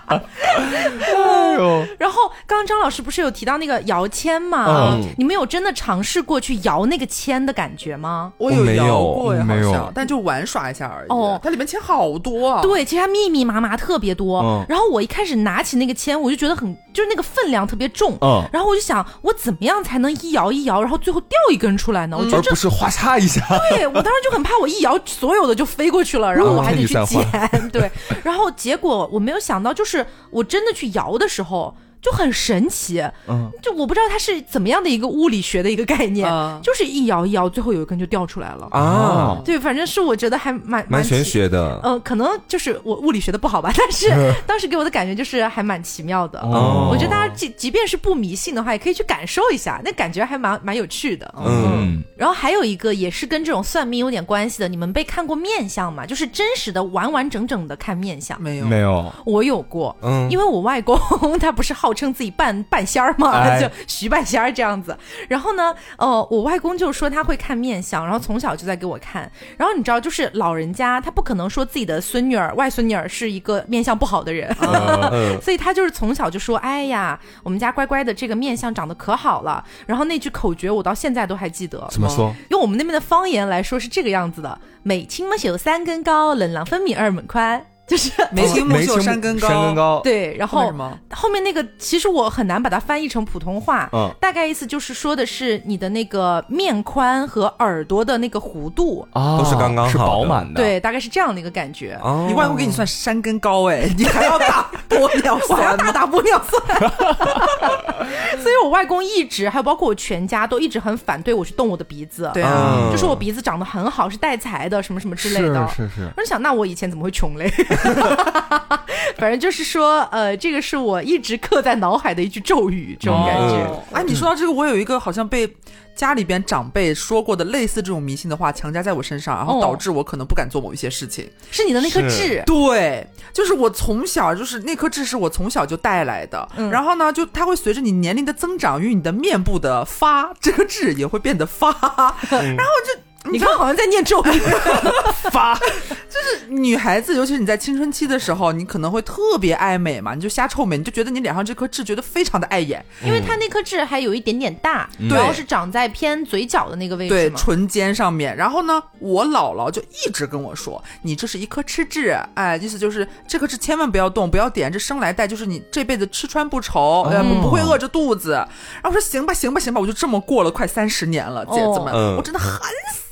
[0.06, 1.86] 哎呦！
[2.00, 4.98] 然后刚刚张老师不是有提到那个摇签吗？
[5.18, 8.34] 你们有真的尝试过去摇那个签的感觉吗？
[8.38, 11.10] 我有摇过，没有，但就玩耍一下而已。
[11.10, 12.62] 哦，它里面签好多啊。
[12.62, 14.64] 对，其实它密密麻麻特别多。
[14.70, 18.16] 然后我一开始拿起那个签，我就觉得很，就是那个分量特别重。
[18.22, 18.44] 嗯。
[18.54, 22.16] 然后我就想，我怎么样才能一摇一摇，然后最后掉一根出来呢？
[22.20, 23.42] 我觉得这不是哗嚓一下。
[23.72, 27.28] 对我当时就很怕，我一摇，所有的就飞过去了，然后我还得去捡。
[27.74, 27.90] 对。
[28.22, 31.76] 然后结果我没有想到，就是我真的去摇的时候。
[32.04, 36.30] 就很神奇，嗯，就我不知道它是怎么样的一个物理学的一个概念，
[36.62, 39.40] 就是一摇一摇，最后有一根就掉出来了啊！
[39.46, 44.10] 对，反正是我觉得还蛮蛮玄学的，嗯，可能就是我物理学的不好吧，但是
[44.46, 46.42] 当时给我的感觉就是还蛮奇妙的。
[46.42, 51.34] 哦，我觉得大家即即便是不迷信的话，也可以去感受一下，那感觉还蛮蛮有趣的。
[51.38, 56.06] 嗯，然后还有一个也是跟这种算命有点关系的，你们被看过面相吗？
[56.06, 58.42] 就是真实的完完整整的看面相？
[58.42, 61.00] 没有，没有，我有过，嗯，因为我外公
[61.40, 61.93] 他不是好。
[61.94, 64.98] 称自己半半仙儿嘛， 就徐半仙儿这样子。
[65.28, 69.32] 然后呢，呃，我外公就说他会看面相，然后从小就在给我看。
[69.58, 74.54] 然后你知道，就是老人家他不可能说自己的孙女儿、外孙女儿是一个面相不好的人，
[75.42, 81.88] 所以他就是从小就说：“哎呀，我们家乖乖的这个面相长得可好了。”然后那句口诀我到现在都还记得。
[81.92, 82.34] 怎么说？
[82.50, 87.66] 用我们那边的方言来说是这个样子的：美青木秀三根高，冷浪分米二门宽。
[87.88, 90.74] 就是眉清目秀山根高，山根高，对，然后
[91.12, 99.06] 后面那个其实我很难把它翻译成普通话，嗯，大概意思就是说的是你的那个面宽和耳朵的那个弧度。
[99.12, 102.00] 啊，都是刚刚好，是饱满的，对，大概是这样的一个感觉。
[102.28, 106.80] 你外公给你算山根高哎， 你还要打玻尿酸，大打玻尿酸，
[108.42, 116.10] 所以我外公一直还有包括我全家都一直很反对我去动我的鼻子，对啊，就说我鼻子长得很好，是带财的，什么什么之类的，是是。
[116.16, 117.52] 我就想，那我以前怎么会穷嘞？
[119.18, 123.84] 反正就是说，呃，这个是我一直刻在脑海的一句咒语，这种感觉。
[123.94, 125.56] 哎，你说到这个，我有一个好像被
[125.96, 131.30] 家里边长辈说过的类似这种迷信的话强加在我身上，然后导致我可能不敢做某一些事情。
[131.52, 132.42] 是你的那颗痣？
[132.46, 136.48] 对，就是我从小就是那颗痣是我从小就带来的。
[136.72, 143.00] 然后呢，就它会随着你年龄的增长与你的面部的发， 这颗痣也会变得发，然后就。
[143.32, 144.42] 你刚，好像在念咒语。
[145.32, 158.36] 发，就是女孩子，尤其是你在青春期的时候，你可能会特别爱美嘛，你就瞎臭美，你就觉得你脸上这颗痣觉得非常的碍眼，因为它那颗痣还有一点点大，然后是长在偏嘴角的那个位置，对，唇尖上面。
[158.36, 168.32] 然后呢，我姥姥就一直跟我说，你这是一颗痴痣，哎，意思就是这颗痣千万不要动，不要点，这生来带，就是你这辈子吃穿不愁，呃，不会饿着肚子。
[168.32, 172.62] 然后我说行吧，行吧，行吧，我就这么过了快三十年了，姐子们，我真的很。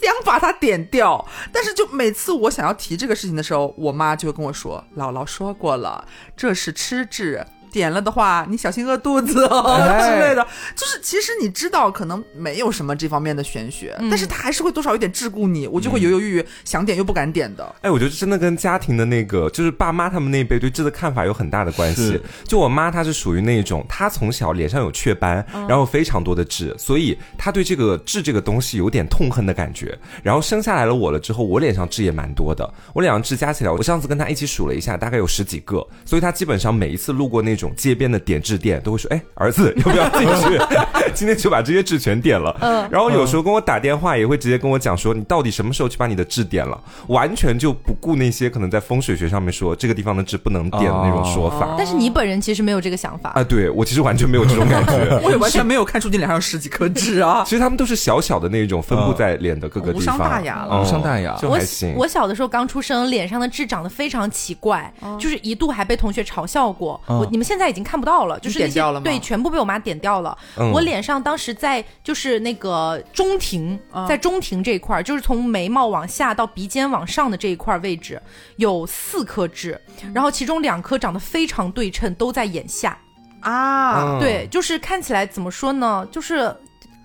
[0.02, 1.24] 想把它点掉，
[1.54, 10.46] 但是就每次我想要提这个事情的时候，我妈就跟我说：“姥姥说过了，这是吃痣。”点了的话，你小心饿肚子哦之类的。
[10.76, 17.76] 就是其实你知道，可能没有什么这方面的玄学，但是他还是会多少有点桎梏你，我就会犹犹豫豫，想点又不敢点的。
[17.82, 22.20] 哎，我觉得真的跟家庭的那个，就是爸妈他们那一辈对痣的看法有很大的关系。
[22.46, 29.98] 就我妈，她是属于那种，她从小脸上有雀斑，然后非常多的痣，所以她对这个痣这个东西有点痛恨的感觉。
[30.22, 35.88] 然后生下来了我了之后，我脸上痣也蛮多的，我脸上痣加起来，我上次跟她一起数了一下，大概有十几个。
[36.04, 37.56] 所以她基本上每一次路过那。
[37.62, 40.60] 种街边的点痣店都会说：“哎，儿子 要不要进去？
[41.14, 51.76] 今天就把这些痣全点了。”嗯，然后有时候跟我打电话也会直接跟我讲说：“你到底什么时候去把你的痣点了？”完全就不顾那些可能在风水学上面说这个地方的痣不能点的那种说法。
[51.78, 53.44] 但是你本人其实没有这个想法啊？
[53.44, 57.44] 对我其实完全没有这种感觉， 我也完全没有看出你脸上有十几颗痣啊。
[57.46, 61.94] 其实他们都是小小的那种，分布在脸的各个地方，无伤大雅了，无伤大雅就还行。
[61.96, 67.00] 我小的时候刚出生，脸上的痣长得非常奇怪，就是一度还被同学嘲笑过。
[67.08, 68.40] 我你们现在已经看不到了。
[68.40, 70.38] 就是那些对，全部被我妈点掉了。
[70.74, 78.22] 我脸上当时在就是那个中庭，在中庭这一块儿，就是从眉毛往下到鼻尖往上的这一块位置，
[78.56, 79.78] 有四颗痣，
[80.14, 82.98] 然后其中两颗长得非常对称，都在眼下。
[83.42, 86.56] 啊，嗯对，就是看起来怎么说呢，就是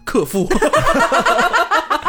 [0.05, 0.49] 克夫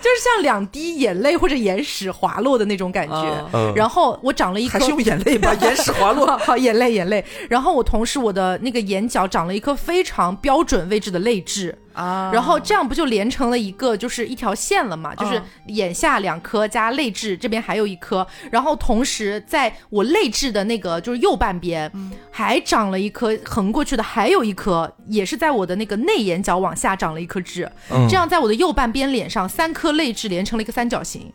[0.00, 3.72] 就是像两滴眼泪或者眼屎滑落的那种感觉。
[3.74, 6.26] 然后我长了一颗还是用眼泪吧， 眼屎滑落。
[6.38, 7.24] 好，眼泪眼泪。
[7.48, 11.76] 然后我同时我的那个眼角长了一颗非常标准位置的泪痣。
[11.94, 12.30] 啊。
[12.32, 15.14] 然后这样不就连成了一个就是一条线了嘛？
[15.14, 21.90] 就是嗯眼下两颗加泪痣，这边还有一颗，然后同时在我泪痣的那个就是右半边，
[22.30, 28.06] 还长了一颗横过去的，还有一颗也是在我的那个内眼角往下长了一颗痣，嗯。
[28.08, 31.32] 这样在我的右半边脸上三颗泪痣连成了一个三角形，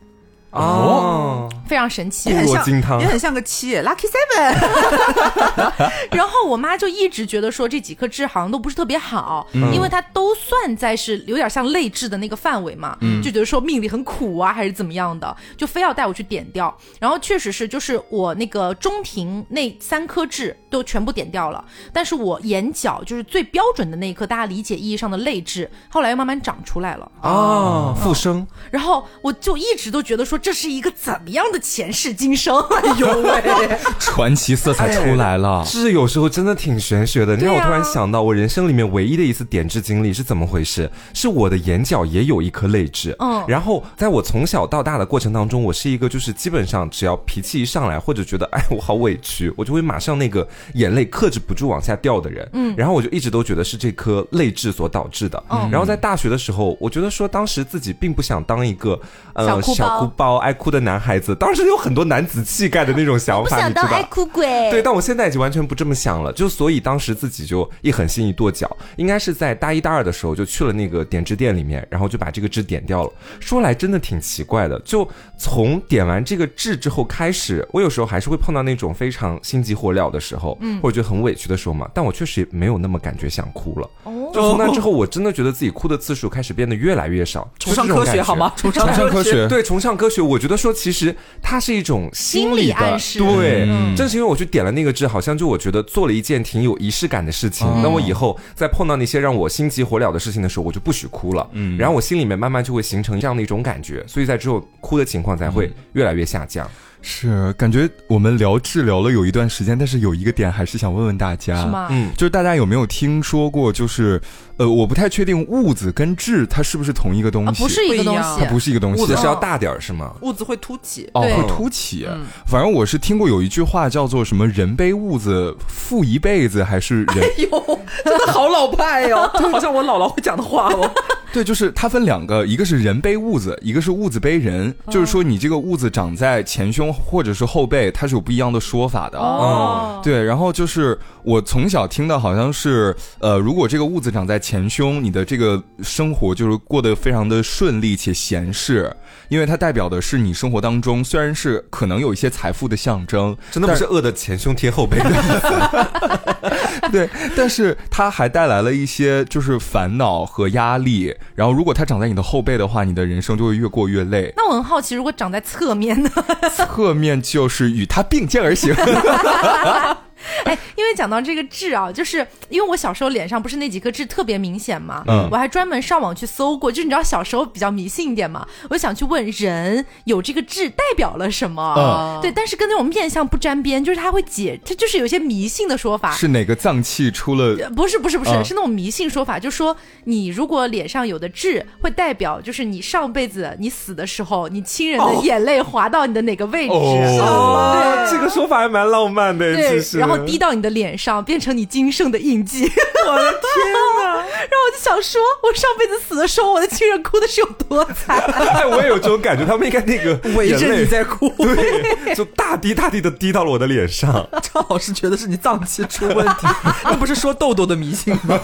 [0.51, 2.35] 哦，非常神奇也。
[2.35, 5.89] 很像也很像个七，Lucky Seven。
[6.11, 16.75] 然后我妈就一直觉得说这几颗痣好像都不是特别好，嗯因为它都算在是有点像泪痣的那个范围嘛，就觉得说命里很苦啊，还是怎么样的，就非要带我去点掉。
[16.99, 27.11] 然后确实是，就是我那个中庭那三颗痣都全部点掉了，但是我眼角就是最标准的那一颗，大家理解意义上的泪痣，后来又慢慢长出来了。
[27.21, 33.77] 哦，复生，然后我就一直都觉得说这是一个怎么样的前世今生，哎呦喂！
[33.99, 35.63] 传奇色彩出来了。
[35.65, 37.35] 是有时候真的挺玄学的。
[37.35, 40.89] 你让我突然想到，我人生里面唯一的一次点痣经历是怎么回事？
[41.13, 43.15] 是我的眼角也有一颗泪痣。
[43.19, 52.47] 嗯然后在我从小到大的过程当中，我是一个就是基本上只要脾气一上来，或者觉得哎我好委屈，我就会马上那个眼泪克制不住往下掉的人。
[52.53, 55.41] 嗯，然后我就一直都觉得是这颗泪痣所导致的。
[55.49, 58.99] 嗯然后在大学的时候，我觉得说当时自己并不想当一个
[59.33, 64.03] 呃小哭包小哭包、爱哭的男孩子，当时有很多男子气概的那种想法， 你知道？
[64.09, 73.11] 哭鬼对，但我现在已经完全不这么想了，就所以当时自己就一狠心一跺脚，应该是在大一大二的时候就去了那个点痣店里面，然后就把这个痣点掉了。
[73.39, 75.07] 说来真的挺奇怪的，就
[75.37, 83.89] 从点完这个痣之后开始，我有时候还是会碰到那种非常心急火燎的时候，嗯，或者觉得很委屈的时候嘛，但我确实也没有那么感觉想哭了。
[84.03, 88.53] 哦就从那之后，我真的觉得自己哭的次数开始变得越来越少，崇尚科学好吗？？
[88.55, 97.67] 崇尚科学，对，崇尚科学，我觉得说其实它是一种心理的心理暗示对，嗯正是因为我去点了那个痣，好像就我觉得做了一件挺有仪式感的事情。
[97.81, 101.47] 那我以后在碰到那些让我心急火燎的事情的时候，我就不许哭了。
[101.53, 106.69] 嗯，然后我心里面慢慢就会形成这样的一种感觉，所以在之后哭的情况才会越来越下降。
[107.01, 111.67] 是感觉我们聊治疗了有一段时间，但是有一个点还是想问问大家，是？
[111.67, 111.87] 吗？
[111.91, 113.71] 嗯，就是大家有没有听说过？
[113.71, 114.21] 就是
[114.57, 117.63] 呃，我不太确定痦子跟痣它是不是同一个东啊，西？
[117.63, 119.01] 不是一个东西它，不是一个东西。
[119.01, 120.11] 痦子是要大点儿是吗？
[120.21, 121.09] 痦子会凸起。
[121.13, 122.05] 哦，会凸起。
[122.09, 130.91] 嗯反正我是听过有一句话叫做什么“人背痦子富一辈子”，还是人哎呦，真的好老派哟、 好像我姥姥会讲的话哦。
[131.31, 134.73] 对，就是它分两个，一个是人背痦子，一个是痦子背人。
[134.89, 139.19] 就是说你这个痦子长在前胸或者是后背，它是有不一样的说法的。
[139.19, 140.97] 哦，对，然后就是
[141.29, 148.91] 我从小听到好像是，呃，如果这个痦子长在前胸，你的这个生活就是过得非常的顺利且闲适，
[149.27, 155.89] 因为它代表的是你生活当中虽然是可能有一些财富的象征，真的不是饿的前胸贴后背的，
[156.91, 157.07] 对，
[157.37, 161.15] 但是它还带来了一些就是烦恼和压力。
[161.35, 164.33] 然后如果它长在你的后背的话，你的人生就会越过越累。
[164.35, 166.09] 那我很好奇，如果长在侧面呢？
[166.55, 168.73] 侧面就是与它并肩而行。
[170.45, 186.11] 哎，因为讲到这个痣啊，就是因为我小时候脸上不是那几颗痣特别明显嘛，嗯我还专门上网去搜过，就是你知道小时候比较迷信一点嘛，我就想去问人有这个痣代表了什么，嗯对，但是跟那种面相不沾边，就是他会解，他就是有些迷信的说法。
[186.11, 187.55] 是哪个脏器出了？
[187.63, 200.08] 呃不是不是不是，嗯是那种迷信说法，就说你如果脸上有的痣，会代表就是你上辈子你死的时候，你亲人的眼泪滑到你的哪个位置，哦，对这个说法还蛮浪漫的，对其，实。
[200.09, 202.63] 然后滴到你的脸上，变成你今生的印记。
[203.07, 204.15] 我的天哪！
[204.15, 208.17] 然后我就想说，我上辈子死的时候，我的亲人哭的是有多惨。
[208.33, 214.27] 哎，我也有这种感觉，他们应该那个 围着你在哭，对，就大滴大滴的滴到了我的脸上。
[214.41, 216.47] 张老师觉得是你脏器出问题，
[216.83, 218.39] 那不是说豆豆的迷信吗？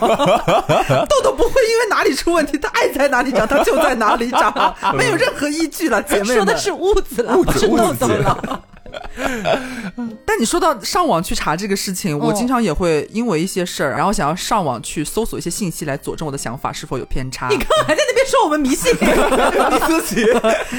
[1.09, 6.35] 豆豆不会因为哪里出问题，他爱在哪里长，他就在哪里长，没有任何依据了，姐妹们。
[6.37, 8.61] 说的是痦子了，不是痦痘痘了。
[10.25, 17.49] 但你说到上网去查这个事情，我哦经常也会因为一些事儿，然后想要上网去搜索一些信息来佐证我的想法是否有偏差。
[17.49, 20.25] 你刚刚还在那边说我们迷信，你自己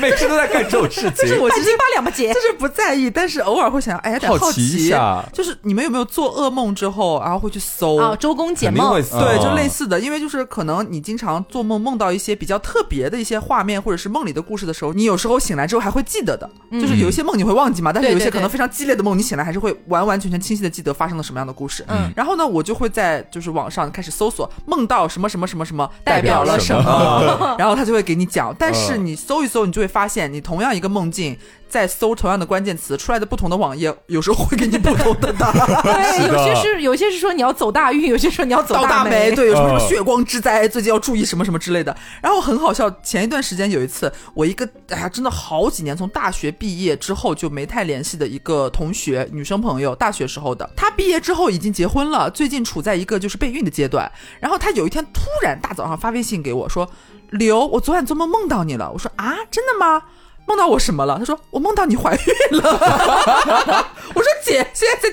[0.00, 1.14] 每次都在干这种事情。
[1.16, 2.40] 就是我其实半斤八两吧姐就。
[2.46, 7.96] 是不在意，但是偶尔会想，哎，有点好奇一下就是你们有没有做噩梦之后，然后会去搜？
[7.96, 21.84] 啊，周公解梦对，哦就类似的，因为就是可能你经常做梦梦到一些比较特别的一些画面，或者是梦里的故事的时候，你有时候醒来之后还会记得的，就是有一些梦你会忘记嘛，但是有一些可能非常激烈的梦，你醒来还是会完完全全清晰的记得发生了什么样的故事。
[21.88, 28.54] 嗯然后呢，我就会在就是网上开始搜索梦到什么什么什么什么代表了什么， 然后他就会给你讲。
[28.58, 31.36] 但是你搜一搜，你就会发现，你同样一个梦境，
[31.68, 35.82] 在搜同样的关键词出来的不同的网页，有时候会给你不同的答案。
[35.82, 41.94] 对，有些是有些是说你要走大运，有些说你要走倒大霉，对，有什么什么嗯血光之灾，最近要注意什么什么之类的。
[42.22, 54.10] 然后很好笑，前一段时间有一次，我一个哎呀，真的好几年，从大学毕业之后就没太联系的一个同学，女生朋友，大学时候的，她毕业之后已经结婚了，最近处在一个就是备孕的阶段。
[54.40, 56.88] 然后她有一天突然大早上发微信给我说
[57.30, 60.02] ：“刘，我昨晚做梦梦到你了。”我说：“啊，真的吗？”
[60.46, 61.18] 梦到我什么了？
[61.18, 62.70] 他说我梦到你怀孕了。
[64.14, 64.66] 我说姐，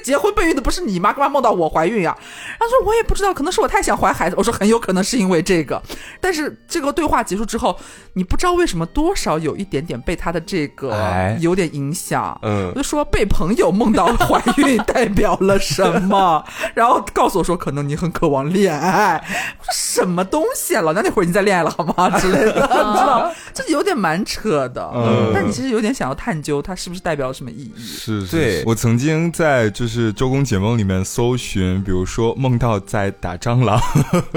[0.04, 1.12] 结婚备孕的不是你吗？
[1.14, 2.16] 干嘛梦到我怀孕呀、
[2.60, 4.36] 他说我也不知道，可能是我太想怀孩子。
[4.38, 5.82] 我说很有可能是因为这个。
[6.20, 7.78] 但是这个对话结束之后，
[8.14, 12.38] 你不知道为什么多少有一点点被他的这个哎有点影响。
[12.44, 16.44] 嗯我就说被朋友梦到怀孕 代表了什么？
[16.74, 19.24] 然后告诉我说可能你很渴望恋爱。
[19.60, 20.82] 我说什么东西啊？
[20.82, 22.10] 老娘那会儿已经在恋爱了好吗？
[22.20, 24.90] 之类的， 你知道，这有点蛮扯的。
[24.96, 27.74] 嗯但你其实有点想要探究它是不是代表了什么意义。
[27.78, 33.78] 是，是对是我曾经在就是周公解梦里面搜寻，比如说梦到在打蟑螂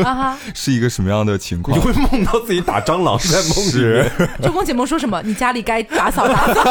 [0.04, 0.36] 啊。
[0.54, 1.82] 是一个什么样的情况你？
[1.82, 5.22] 会梦到自己打蟑螂是在梦里是面，周公解梦说什么？
[5.22, 6.62] 你家里该打扫打扫。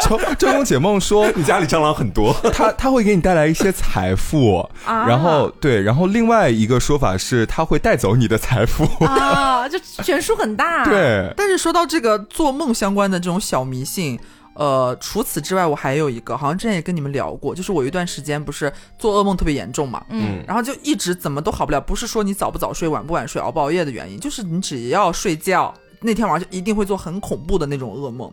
[0.08, 2.32] 周周公解梦说， 你家里蟑螂很多。
[2.52, 14.18] 他他会给你带来一些财富，啊然后对，然后另外一个说法是他会带走你的财富，啊，就悬殊很大。，对，但是说到这个做梦相关的这种小迷信，
[14.58, 28.32] 呃，除此之外，我还有一个，好像之前也跟你们聊过，就是我有一段时间不是做噩梦特别严重嘛，嗯，然后就一直怎么都好不了，不是说你早不早睡、晚不晚睡、熬不熬夜的原因，就是你只要睡觉，那天晚上就一定会做很恐怖的那种噩梦。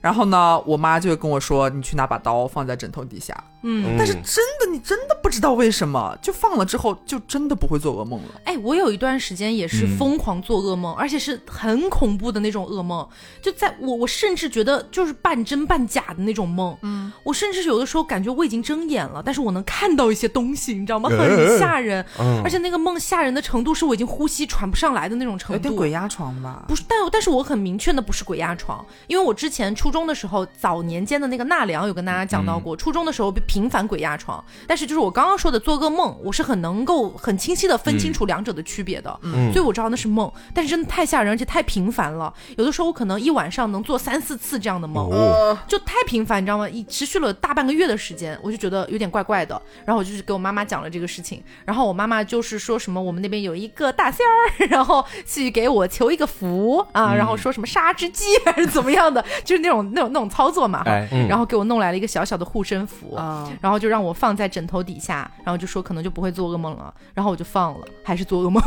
[0.00, 8.40] 然后呢，我妈就会跟我说：“你去拿把刀放在枕头底下。”嗯，但是真的，你真的不知道为什么，就放了之后，就真的不会做噩梦了。
[8.44, 13.06] 哎，我有一段时间也是嗯疯狂做噩梦，而且是很恐怖的那种噩梦，
[13.42, 16.76] 就在我我甚至觉得就是半真半假的那种梦。
[16.82, 21.10] 嗯，我甚至有的时候感觉我已经睁眼了，但是我能看到一些东西，你知道吗？
[21.10, 25.52] 很吓人，嗯而且那个梦吓人的程度是我已经呼吸喘不上来的那种程度。
[25.54, 26.64] 有点鬼压床吧？
[26.66, 39.52] 不是，但但是我很明确的不是鬼压床，因为我之前初中的时候，早年间的那个纳凉有跟大家讲到过，初中的时候频繁鬼压床，但是就是我刚刚说的做噩梦，我是很能够很清晰的分清楚两者的区别的，嗯。
[39.52, 46.68] 所以我知道那是梦，但是真的太吓人，而且太频繁了，有的时候我可能一晚上能做三四次这样的梦，哦，就太频繁，你知道吗？
[46.68, 49.60] 一持续了大半个月的时间，我就觉得有点怪怪的。
[49.84, 60.84] 然后我就是给我妈妈讲了这个事情，然后我妈妈就是说什么我们那边有一个大仙儿， 然后去给我求一个福啊，然后说什么杀只鸡还是怎么样的，就是那种那种那种操作嘛。
[60.86, 61.08] 哎。
[61.10, 61.26] 嗯。
[61.26, 68.62] 然后给我弄来了一个小小的护身符，啊然后就让我放在枕头底下，然后就说可能就不会做噩梦了，然后我就放了，还是做噩梦，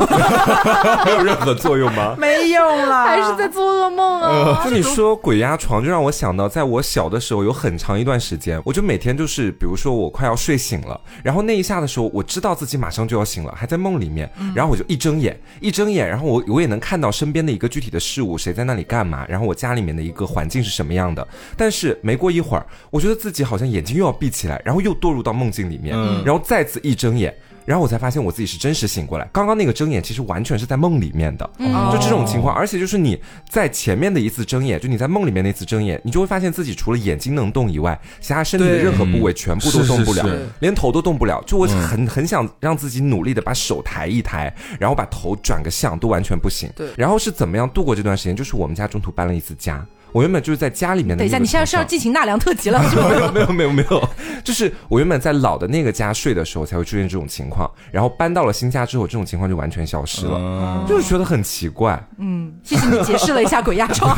[1.05, 2.15] 没有任何作用吗？
[2.17, 4.63] 没有啦，还是在做噩梦啊。
[4.63, 21.27] 就你说鬼压床，就让我想到，在我小的时候，有很长一段时间，我就每天就是，比如说我快要睡醒了，然后那一下的时候，我知道自己马上就要醒了，还在梦里面，然后我就一睁眼，一睁眼，然后我我也能看到身边的一个具体的事物，谁在那里干嘛，然后我家里面的一个环境是什么样的。
[21.57, 27.33] 但是没过一会儿，我觉得自己好像眼睛又要闭起来，然后又堕入到梦境里面，嗯然后再次一睁眼。
[27.65, 41.41] 然后我才发现我自己是真实醒过来，刚刚那个睁眼其实完全是在梦里面的，就这种情况，而且就是你在前面的一次睁眼，就你在梦里面那次睁眼，你就会发现自己除了眼睛能动以外，其他身体的任何部位全部都动不了，是是连头都动不了。
[41.47, 46.69] 就我很很想让自己努力的把手抬一抬，然后把头转个向，都完全不行。
[46.75, 48.35] 对然后是怎么样度过这段时间？
[48.35, 49.85] 就是我们家中途搬了一次家。
[50.13, 53.09] 我原本就是在家里面的等一下，你现在是要进行纳凉特辑了是吗？
[53.11, 54.09] 没有没有没有没有，
[54.43, 62.01] 就是我原本在老的那个家睡的时候才会出现这种情况，然后搬到了新家之后，这种情况就完全消失了，嗯就是觉得很奇怪。
[62.19, 64.15] 嗯，谢谢你解释了一下鬼压床。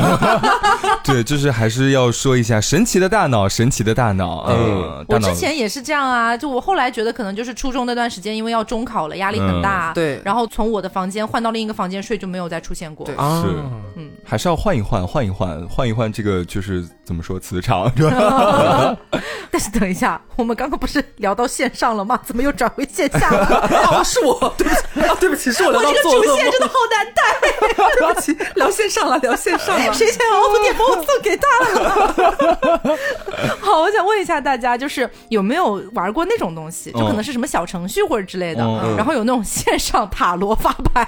[1.04, 4.56] 对，就是还是要说一下神奇的大脑，神奇的大脑，嗯
[5.00, 13.06] 嗯，大我之前也是这样啊，就我后来觉得可能就是初中那段时间，因为要中考了，压力很大，嗯对然后从我的房间换到另一个房间睡，就没有再出现过。
[13.06, 13.50] 对啊是
[13.96, 18.95] 嗯，还是要换一换，换一换，换一换这个就是怎么说磁场，是吧？
[19.49, 22.19] 但是等一下，我们刚刚不是聊到线上了吗？
[22.25, 23.88] 怎么又转回线下了？
[23.91, 27.23] 哦，是我，对不起，啊， 对不起，是我聊我这个到做噩梦主线真的好难带，
[27.95, 29.93] 对不起，聊线上了，聊线上了。
[29.93, 31.47] 谁想要我点播我送给他
[31.79, 32.97] 了？
[33.61, 41.07] 好，我想问一一下大家，就是有没有玩过那种东西，就可能是什么小程序或者之类的，嗯然后有那种线上塔罗发牌，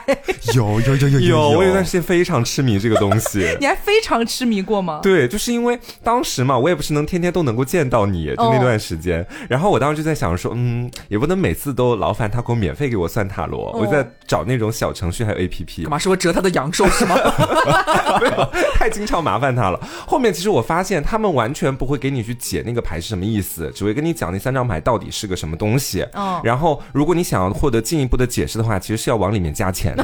[0.54, 3.58] 有有有有有，我有段时间非常痴迷这个东西。
[3.60, 5.00] 你还非常痴迷过吗？
[5.02, 9.26] 对，就是因为当时嘛，我也不是能天天都能够见到你，就那段时间。
[9.50, 15.92] 然后我当时就在想说，嗯，也不能每次都劳烦他给我免费给我算塔罗，我就在找那种小程序还有 A P P 干。
[15.92, 17.16] 嘛是会折他的阳寿是吗？
[18.20, 19.80] 没有，太经常麻烦他了。
[20.06, 26.06] 后面其实我发现他们完全不会给你去解那个牌是什么意思，只会跟你讲那三张牌到底是个什么东西。
[26.14, 30.04] 哦然后如果你想要获得进一步的解释的话，其实是要往里面加钱的。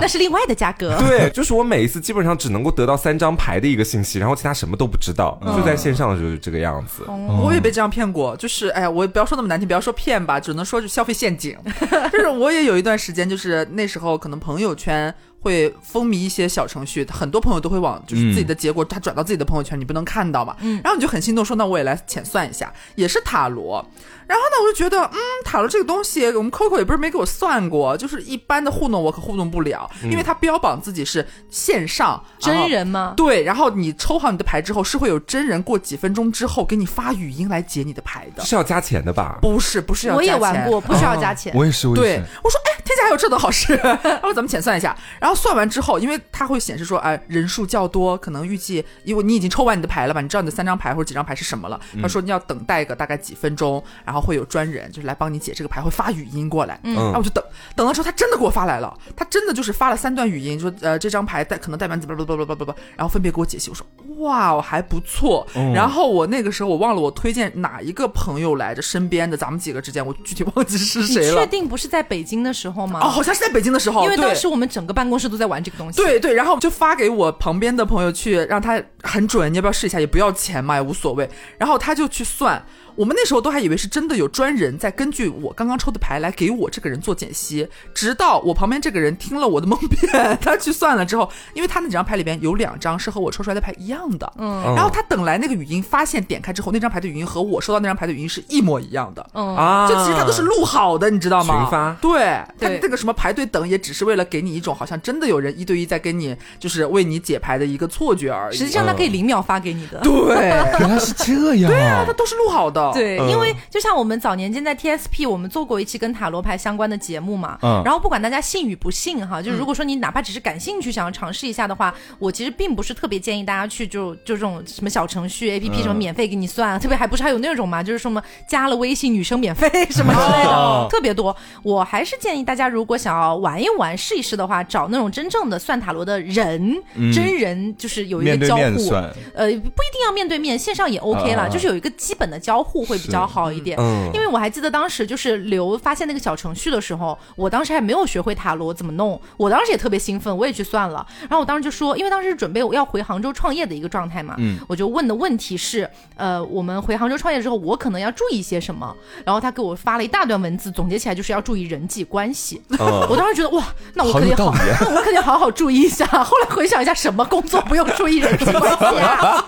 [0.00, 0.96] 那是另外的价格。
[0.98, 7.04] 对，就是我每一次基本上只能够得到三张牌的一个信息，然后其他什么都不知道，就在线上的时候就这个样子。
[7.42, 11.56] 我也被这样骗过，就是哎呀，我也不要说那么难听，不要说骗吧，只能说是消费陷阱。
[12.12, 20.56] 就是我也有一段时间，就是那时候可能朋友圈会风靡一些小程序，很多朋友都会往就是自己的结果，他转到自己的朋友圈，你不能看到嘛。
[20.82, 23.84] 然后你就很心动，说那我也来浅算一下，也是塔罗。
[24.26, 33.14] 然后呢，我就觉得，嗯，塔罗这个东西，我们 Coco 也不是没给我算过，就是一般的糊弄我可糊弄不了，因为他标榜自己是线上真人吗？
[33.16, 38.44] 对，然后你抽好你的牌之后，是会有真人过几分钟之后给你发语音来解你的牌的。
[38.44, 39.38] 是要加钱的吧？
[39.40, 41.52] 不是，不是要我也加钱玩过，不需要加钱。
[41.54, 44.96] 我也是，我也对。，我说，哎，天下还有这等好事， 然后咱们浅算一下。
[45.20, 51.80] 然后算完之后，因为它会显示说，哎，人数较多，可能预计，因为你已经抽完你的牌了吧，你知道你的三张牌或者几张牌是什么了。
[52.02, 56.78] 他说你要等待个大概几分钟，然后会有专人就是来帮你解这个牌，会发语音过来。
[56.82, 57.42] 嗯然后我就等
[57.74, 63.70] 等了之后，他真的给我发来了，他真的就是发了三段语音，说呃这张牌代可能代表怎么怎么怎么怎么怎么，然后分别给我解析。
[63.70, 63.86] 我说
[64.18, 65.46] 哇，我还不错。
[65.74, 71.46] 然后我那个时候我忘了我推荐哪一个朋友来着，身边的咱们几个之间，我具体忘记是谁了确。
[71.46, 73.00] 定不是在北京的时候吗？
[73.02, 76.02] 哦，好像是在北京的时候，因为当时我们整个办公室都在玩这个东西。
[76.02, 80.00] 对对，然后就发给我旁边的朋友去，让他很准，你要不要试一下？
[80.00, 81.28] 也不要钱嘛，也无所谓。
[81.58, 82.62] 然后他就去算，
[82.96, 101.62] 我们那时候都还以为是真的有专人在根据我刚刚抽的牌来给我这个人做解析，直到我旁边这个人听了我的蒙骗，他去算了之后，因为他那几张牌里边有两张是和我抽出来的牌一样的，嗯，然后他等来那个语音，发现点开之后那张牌的语音和我收到那张牌的语音是一模一样的，嗯，啊，就其实他都是录好的，你知道吗？
[101.62, 102.20] 群发对，
[102.58, 108.56] 他对这个什么排队等，也只是为了给你一种好像真的有人一对一在跟你，就是为你解牌的一个错觉而已。
[108.56, 110.00] 实际上他可以零秒发给你的。
[110.00, 110.48] 对，
[110.80, 111.70] 原来是这样。
[111.70, 117.58] 对啊他都是录好的。，对，嗯因为就像我们早年间在 TSP，我们做过一期跟塔罗牌相关的节目嘛。
[117.62, 117.82] 嗯。
[117.84, 130.86] 然后不管大家信与不信哈，就是如果说你哪怕只是感兴趣，想要尝试一下的话，我其实并不是特别建议大家去就就这种什么小程序 APP 什么免费给你算，特别还不是还有那种嘛，就是什么加了微信女生免费 什么之类的，哦。
[130.90, 131.34] 特别多。
[131.62, 136.76] 我还是建议大家如果想要玩一玩、试一试的话，找那种真正的算塔罗的人，
[137.12, 138.60] 真人就是有一个交互。
[138.62, 141.48] 面算，呃，不一定要面对面，线上也 OK 了，啊。
[141.48, 143.78] 就是有一个基本的交互会比较好一点。
[143.78, 151.06] 嗯因为我还记得当时就是刘发现那个小程序的时候，我当时还没有学会塔罗怎么弄，我当时也特别兴奋，我也去算了。
[151.22, 158.94] 然后我当时就说，因为当时是准备我要回杭州创业的一个状态嘛，嗯我就问的问题是，呃，我们回杭州创业之后，我可能要注意些什么？
[159.24, 162.62] 然后他给我发了一大段文字，总结起来就是要注意人际关系。
[162.78, 163.64] 嗯我当时觉得哇，
[163.94, 166.06] 那我好肯定好，那我肯定好好注意一下。
[166.06, 169.44] 后来回想一下，什么工作不用注意人际关系啊？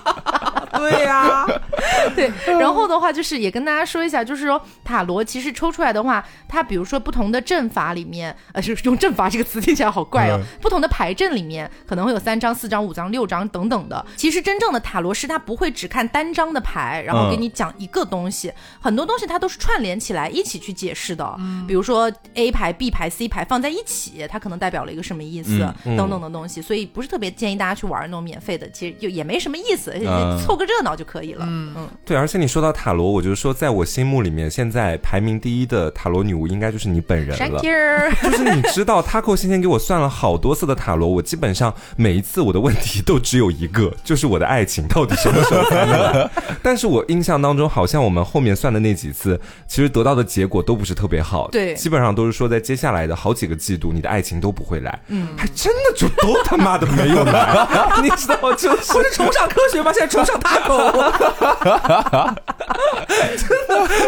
[0.78, 1.44] 对呀、
[2.14, 14.04] 对，然后的话就是也跟大家说一下，就是说塔罗其实抽出来的话，它比如说不同的阵法里面，呃，就是用阵法这个词听起来好怪哦，不同的牌阵里面可能会有三张、四张、五张、六张等等的。
[14.16, 21.36] 其实真正的塔罗师他不会只看单张的牌，然后给你讲一个东西，很多东西它都是串联起来一起去解释的。
[21.66, 31.44] 比如说 A 牌、B 牌、C 牌放在一起，它可能代表了一个什么意思，嗯等等的东西，所以不是特别建议大家去玩那种免费的，其实就也没什么意思，嗯凑个热闹就可以了。
[31.48, 31.88] 嗯嗯。
[32.04, 37.60] 对，而且你说到塔罗，我就是说，在我心目里面，现在排名第一的塔罗女巫应该就是你本人了。
[38.22, 46.30] 就是你知道，Taco 先前给我算了好多次的塔罗，我基本上每一次我的问题都只有一个，就是我的爱情到底什么时候才能来？
[46.62, 51.48] 但是我印象当中，好像我们后面算的那几次，其实得到的结果都不是特别好。
[51.50, 54.98] 对基本上都是说在接下来的好几个季度，你的爱情都不会来。
[55.08, 57.66] 嗯，还真的就都他妈的没有来，
[58.02, 59.92] 你知道，就是不是崇尚科学吗？
[59.92, 60.92] 现在崇尚 taco。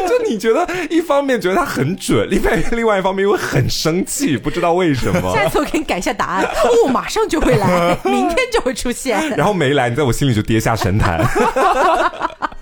[0.09, 5.33] 就你觉得一方面觉得他很准，另外另外一方面又很生气，不知道为什么。
[5.35, 9.31] 下次我给你改一下答案，哦，马上就会来， 明天就会出现。
[9.37, 11.25] 然后没来，你在我心里就跌下神坛。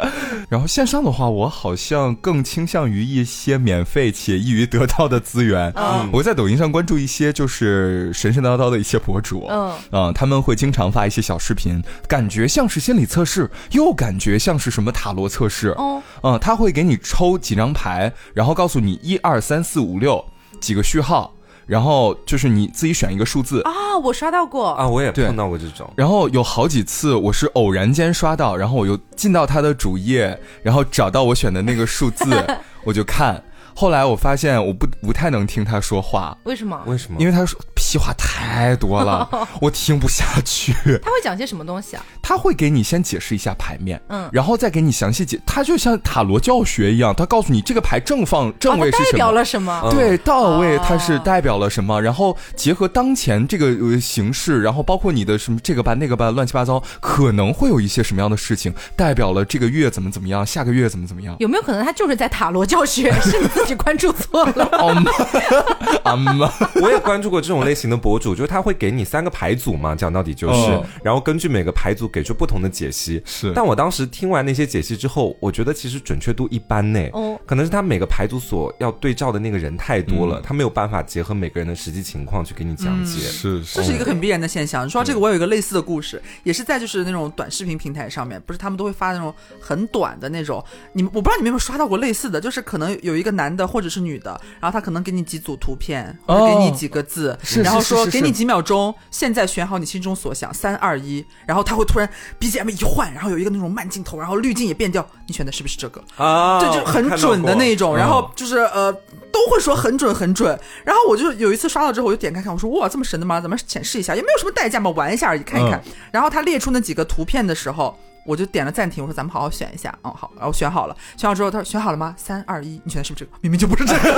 [0.48, 5.72] 然后线上的话，我好像更倾向于一些免费且易于得到的资源。
[5.76, 15.68] 嗯我在抖音上关注一些就是神神叨叨的一些博主，嗯啊、他们会经常发一些小视频，感觉像是心理测试，又感觉像是什么塔罗测试。
[15.70, 20.24] 哦，嗯，他会给你抽几张牌，然后告诉你一二三四五六
[20.60, 21.34] 几个序号，
[21.68, 23.60] 然后就是你自己选一个数字。
[23.62, 25.88] 啊，我刷到过啊，我也对碰到过这种。
[25.94, 32.24] 然后有好几次我是偶然间刷到，然后我又进到他的主页，然后找到我选的那个数字，
[32.82, 33.40] 我就看。
[33.78, 36.82] 后来我发现我不不太能听他说话，为什么？
[36.86, 37.20] 为什么？
[37.20, 39.28] 因为他说屁话太多了，
[39.62, 40.72] 我听不下去。
[41.00, 42.04] 他会讲些什么东西啊？
[42.20, 49.16] 他会给你先解释一下牌面，嗯然后再给你详细解，他就像塔罗教学一样，他告诉你这个牌正放正位是什么。
[49.16, 49.80] 表了什么？
[49.92, 52.02] 对，到位哦它是代表了什么？
[52.02, 61.36] 然后结合当前这个呃形势，然后包括你的什么这个吧那个吧乱七八糟，可能会有一些什么样的事情，代表了这个月怎么怎么样，下个月怎么怎么样。
[61.38, 64.64] 有没有可能他就是在塔罗教学，是你自己关注错了？
[64.78, 66.50] 哦妈，啊妈，
[66.82, 73.22] 我也关注过这种类型的博主，就是他会给你三个牌组嘛，讲到底就是，嗯然后根据每个牌组给出不同的解析。
[73.24, 77.00] 是但我当时听完那些解析之后，我觉得其实准确度一般呢。
[77.12, 83.20] 哦可能是他每个牌组所要对照的那个人太多嗯了，他没有办法结合每个人的实际情况去给你讲解。
[83.20, 84.84] 是这是一个很必然的现象。
[84.84, 90.62] 你说到这个，我有一个类似的故事，也是在就是那种短视频平台上面，不是他们都会发那种很短的那种。
[90.92, 102.08] 你们我不知道你们有没有刷到过类似的，就是可能有一个男的或者是女的，然后他可能给你几组图片，或者给你几个字，是然后是是是说给你几秒钟，现在选好你心中所想，三二一，然后他会突然
[102.40, 106.02] BGM 一换，然后有一个那种慢镜头，然后滤镜也变掉，你选的是不是这个？
[106.16, 108.92] 啊，这，就很准的那种，嗯然后就是呃，
[109.32, 110.58] 都会说很准很准。
[110.84, 113.40] 然后我就有一次刷到之后，我就点开看，我说哇，这么神的吗？
[113.40, 115.82] 咱们浅试一下，也没有什么代价嘛，玩一下而已，看一看。
[116.10, 117.98] 然后他列出那几个图片的时候。
[118.28, 122.14] 我就点了暂停，我说咱们好好选一下，嗯好，然后选好了，选好之后他说选好了吗？
[122.18, 123.38] 三二一，你选的是不是这个？
[123.40, 124.00] 明明就不是这个，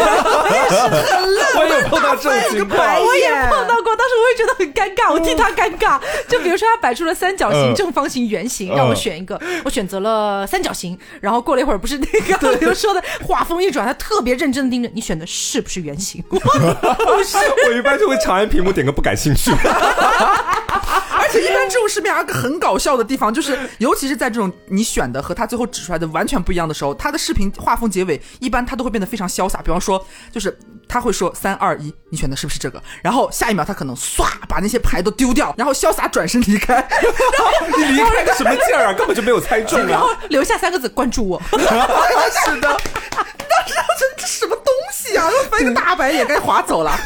[1.56, 2.76] 我也碰到这种情况。
[3.04, 6.00] 我也碰到过，当时我也觉得很尴尬，我替他尴尬。
[6.28, 10.98] 就比如说他摆出了三角形、嗯正方形、圆形，嗯让我选一个，我选择了三角形。
[11.20, 16.20] 然后过了一会儿，不是那个刘 说的，话锋一转，他特别认真的盯着你选的是不是圆形？
[16.30, 19.52] 我一般就会长按屏幕点个不感兴趣。
[21.38, 29.60] 一般这种视频还有个很搞笑的地方，就是 尤其是在这种你选的和他最后指出来的完全不一样的时候，他的视频画风结尾一般他都会变得非常潇洒。
[29.62, 30.56] 比方说，就是
[30.88, 32.82] 他会说三二一，你选的是不是这个？
[33.02, 36.86] 然后下一秒他可能唰把那些牌都丢掉，然后潇洒转身离开。
[37.76, 38.92] 你离开个什么劲儿啊？
[38.92, 40.10] 根本就没有猜中啊 然后！
[40.28, 41.40] 留下三个字关注我。
[41.50, 41.58] 是
[42.60, 42.76] 的，当
[43.66, 45.28] 时我觉得这什么东西啊？
[45.50, 46.98] 翻一个大白眼，该划走了，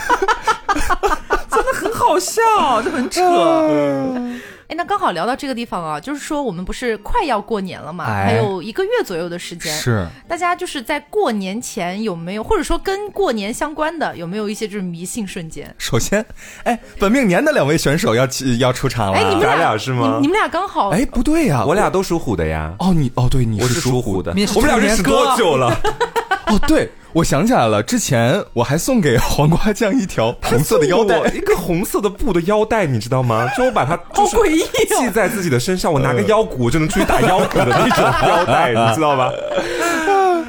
[1.55, 3.22] 真的很好笑，就很扯。
[4.66, 9.70] 哎，那刚好聊到这个地方啊，就是说我们不是快要过年了嘛，哎还有一个月左右的时间。
[9.70, 15.74] 是大家就是在过年前有没有，或者说跟过年相关的，有没有一些就是迷信瞬间？
[15.76, 16.24] 首先，
[16.62, 19.18] 哎，本命年的两位选手要起要出场了。
[19.18, 22.72] 哎，你们俩俩是吗你你们俩刚好，哎，不对呀、我俩都属虎的呀。
[22.78, 25.78] 哦，你哦，对，你是属属虎的，我们俩认识多久了？
[26.53, 33.49] 哦，对，我想起来了，之前我还送给黄瓜酱一条红色的腰带，一个红色的布的腰带，你知道吗？
[33.57, 33.97] 就我把它
[34.99, 39.32] 系在自己的身上，我拿个腰鼓就能出去打腰鼓的那种腰带，你知道吧？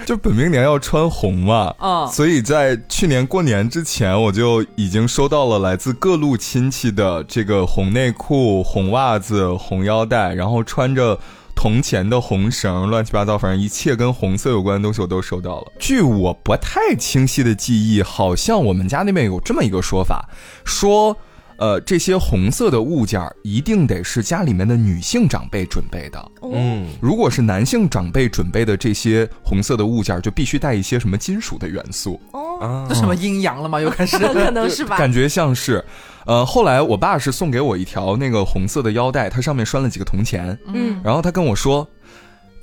[0.05, 11.17] 就本命年要穿红嘛，嗯所以在去年过年之前，我就已经收到了来自各路亲戚的这个红内裤、红袜子、红腰带，然后穿着。
[11.55, 15.71] 铜钱的红绳，乱七八糟，反正一切跟红色有关的东西我都收到了。
[15.79, 20.29] 据我不太清晰的记忆，好像我们家那边有这么一个说法，
[20.63, 21.17] 说，
[21.57, 26.19] 呃，这些红色的物件一定得是家里面的女性长辈准备的。
[26.41, 33.79] 哦，嗯，如果是男性长辈准备的这些红色的物件，就必须带一些什么金属的元素，哦，啊这什么阴阳了吗？
[33.79, 34.97] 又开始 可能是吧。
[34.97, 35.83] 感觉像是。
[36.26, 41.88] 呃，后来我爸是送给我一条那个红色的腰带，它上面拴了几个铜钱，嗯，然后他跟我说，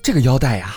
[0.02, 0.74] 这个腰带呀、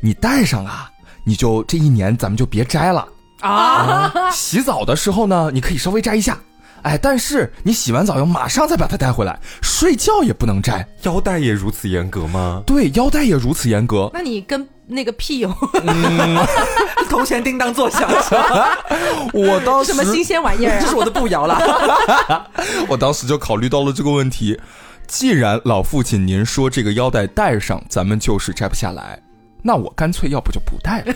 [0.00, 0.90] 你戴上啊，
[1.24, 3.06] 你就这一年咱们就别摘了。
[3.40, 6.38] 啊，洗澡的时候呢，你可以稍微摘一下，
[6.82, 10.88] 哎，但是你洗完澡要马上再把它带回来，睡觉也不能摘。
[11.02, 12.62] 腰带也如此严格吗？
[12.64, 14.10] 对，腰带也如此严格。
[14.14, 15.52] 那你跟那个屁友
[17.10, 18.08] 铜钱叮当作响，
[19.34, 20.80] 我当时什么新鲜玩意儿啊？
[20.80, 21.58] 这是我的步摇了。
[22.88, 24.58] 我当时就考虑到了这个问题。
[25.06, 29.20] 既然老父亲您说这个腰带带上，咱们就是摘不下来，
[29.62, 31.14] 那我干脆要不就不戴了。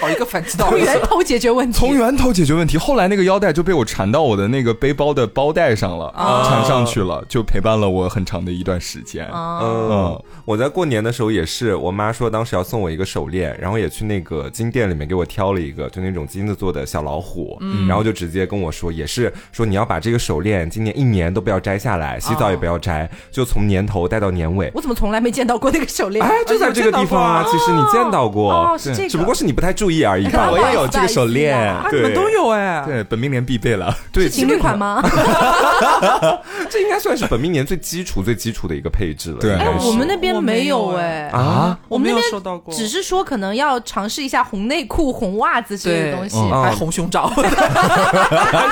[0.00, 0.78] 讨一个反其道从。
[0.78, 1.78] 源头解决问题。
[1.78, 2.78] 从源头解决问题。
[2.78, 9.26] 后来那个腰带就被我缠到我的那个背包的包带上了，哦缠上去了，就陪伴了我很长的一段时间。
[9.26, 24.70] 啊，嗯，我在过年的时候也是，我妈说当时要送我一个手链，然后也去那个金店里面给我挑了一个，就那种金子做的小老虎，嗯然后就直接跟我说，也是说你要把这个手链今年一年都不要摘下来，洗澡也不要摘，就从年头戴到年尾。
[24.74, 26.24] 我怎么从来没见到过那个手链？
[26.24, 33.94] 哎，就在这个地方啊，其实你见到过，哦，是这个，只不过是你不太注意而已我也有这个手链啊，你们对都有哎，对，本命年必备了。
[34.12, 34.78] 对 是情侣款？
[34.78, 35.02] 吗？
[36.70, 39.38] 这应该算是本命年最基础、最基础的一个配置了。
[39.40, 41.28] 对我们那边没没有有哎。
[41.32, 46.36] 啊，我们那边收到过，只是说可能要尝试一下红内裤、红袜子之类的东西。
[46.38, 47.30] 嗯还红胸罩，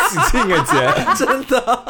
[0.08, 1.24] 喜庆啊姐。
[1.24, 1.84] 真的，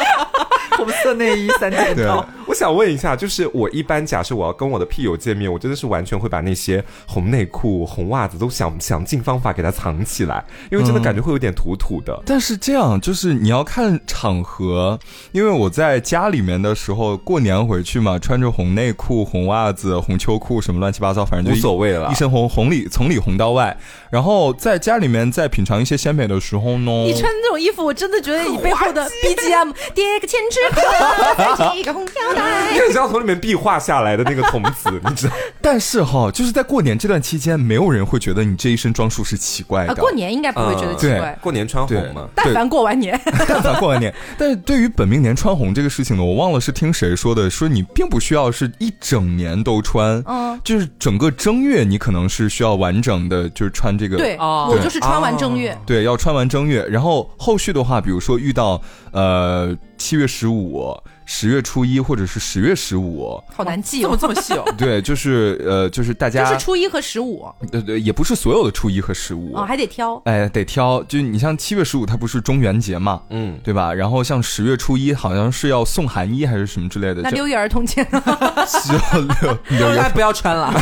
[0.79, 2.25] 红色内衣三件套。
[2.47, 12.19] 我想问一下，就是我一般假设我要跟我的屁友见面，我真的是完全会把那些红内裤、红袜子都想想尽方法给它藏起来，因为真的感觉会有点土土的。
[12.25, 14.99] 但是这样就是你要看场合，
[15.33, 23.77] 因为我在家里面的时候，过年回去嘛，穿着红内裤、红袜子、红秋裤什么乱七八糟，反正就无所谓了一身红，红里从里红到外。
[24.11, 32.73] 然后在家里面在品尝一些鲜美的时候呢，你穿这种衣服，我真的觉得你背后的 BGM 叠个千纸 鹤，再系一个红腰带。
[32.73, 35.35] 你很像从里面壁画下来的那个童子，你知道？
[35.61, 39.93] 但是哈，就是在过年这段期间，没有人会觉得你这一身装束是奇怪的。
[39.93, 41.19] 啊，过年应该不会觉得奇对。
[41.19, 42.29] 怪，过年穿红嘛。
[42.35, 54.17] 但凡过完年，但凡过完年，但是对于本命年穿红这个事情呢，我忘了是听谁说的，说你并不需要是一整年都穿，嗯，就是整个正月你可能是需要完整的，就是穿这个。
[54.17, 54.69] 对，哦。
[54.69, 58.81] 我就是穿完正月，对，要穿完正月，然后后续的话，比如说遇到
[59.13, 64.19] 呃七月十五、五十月初一或者是十月十五，好难记这么哦。
[64.19, 70.21] 这么细哦， 对，就是呃就是大就家是初一和十五对对，也不是所有的初一和十五哦，还得挑。
[70.25, 73.93] 哎，得挑，就你像七月十五，它不是中元节嘛，嗯，对吧？
[73.93, 78.23] 然后像十月初一，好像是要送寒衣还是什么之类的，那六一儿童节呢？
[78.67, 80.73] 需要六六月 大家不要穿了。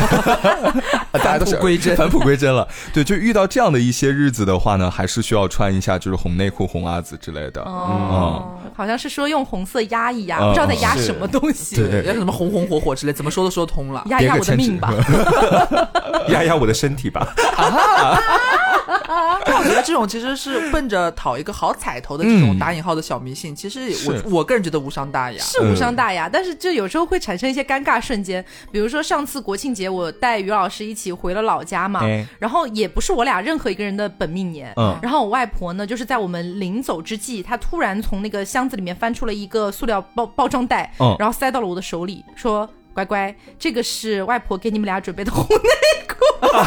[1.11, 2.65] 大家都是返璞归真返璞归真了。
[2.93, 7.61] 对，就遇到这样的一些日子的话呢，还是需要穿一下就是红内裤、红袜子之类的。
[7.63, 11.75] 哦，好像是说用红色压一压，嗯不知道在压什么东西。
[11.75, 14.03] 对要什么红红火火之类，怎么说都说通了。
[14.07, 14.93] 压一压我的命吧。
[16.29, 17.33] 压压我的身体吧。
[17.57, 17.71] 但
[19.57, 25.39] 我觉得这种其实是奔着讨一个好彩头的这种嗯打引号的小迷信，其实我我个人觉得无伤大雅。
[25.39, 28.43] 是无伤大雅，但是就有时候会产生一些尴尬瞬间。
[28.71, 34.73] 比如说上次国庆节，我带于老师一起回了老家嘛，哎然后也不是我俩任何一个人的本命年。
[34.75, 45.59] 嗯然后我外婆呢，就是在我们临走之际，她突然从那个箱子里面翻出了一个塑料包包装袋，嗯然后塞到了我的手里，说：“乖乖，这个是外婆给你们俩准备的红内
[46.07, 46.15] 裤。”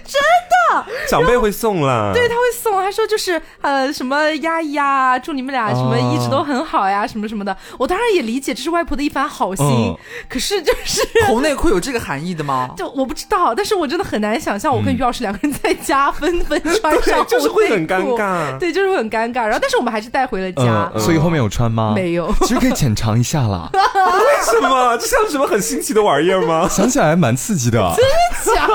[1.08, 2.12] 长辈会送了。
[2.14, 7.54] 对，他会送，他说就是呃什么压一压，祝你们俩什么一直都很好呀，什么什么的。
[7.78, 9.96] 我当然也理解这是外婆的一番好心，嗯
[10.28, 11.02] 可是就是。
[11.28, 12.70] 红内裤有这个含义的吗？
[12.76, 18.58] 就我不知道，但是我真的很难想象，我跟于老师两个人在家纷纷穿上对，就是会很尴尬。
[18.58, 19.42] 对，就是会很尴尬。
[19.42, 21.92] 然后，但是我们还是带回了家，嗯，所以后面有穿吗？
[21.94, 22.32] 没有。
[22.40, 23.80] 其实可以浅尝一下啦，为
[24.44, 24.96] 什么？
[24.98, 26.66] 这像什么很新奇的玩意儿吗？
[26.68, 27.94] 想起来还蛮刺激的。
[28.44, 28.66] 假，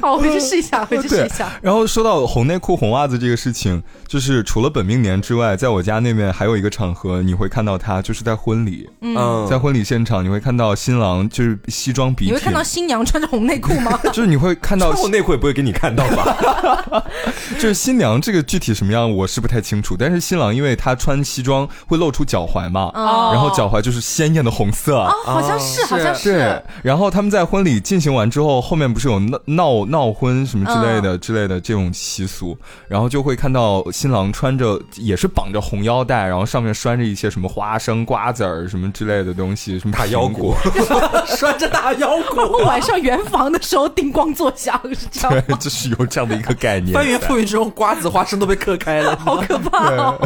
[0.00, 13.98] 好，我回去试一下，回去试一下。，然后说到红内裤、红袜子这个事情，就是除了本命年之外，在我家那边还有一个场合，你会看到它，就是在婚礼，嗯，在婚礼现场，你会看到新郎就是西装笔挺，你会看到新娘穿着红内裤吗？
[14.12, 17.04] 就是你会看到穿我内裤也不会给你看到吧？
[17.54, 19.96] 就是新娘这个具体什么样，我是不太清楚。
[19.98, 24.96] 但是新郎因为他穿西装会露出脚踝嘛，哦然后脚踝就是鲜艳的红色。
[24.98, 32.58] 哦，好像是，好像对是。，然后他们在婚礼进行完之后，后面不是有闹闹闹闹婚什么之类的、之类的这种习俗，
[32.88, 40.42] 然后就会看到新郎穿着也是绑着红腰带，然后上面拴着一些什么花生、瓜子儿什么之类的东西，什么大腰苹果。
[40.42, 40.56] 果，
[41.26, 46.92] 拴着大腰然后鼓， 晚上圆房的时候叮咣作响，是这样 对，就是有这样的一个概念。
[46.92, 49.16] 翻云覆雨之后，瓜子花生都被嗑开了。
[49.16, 49.90] 好可怕。
[49.92, 50.18] 哦！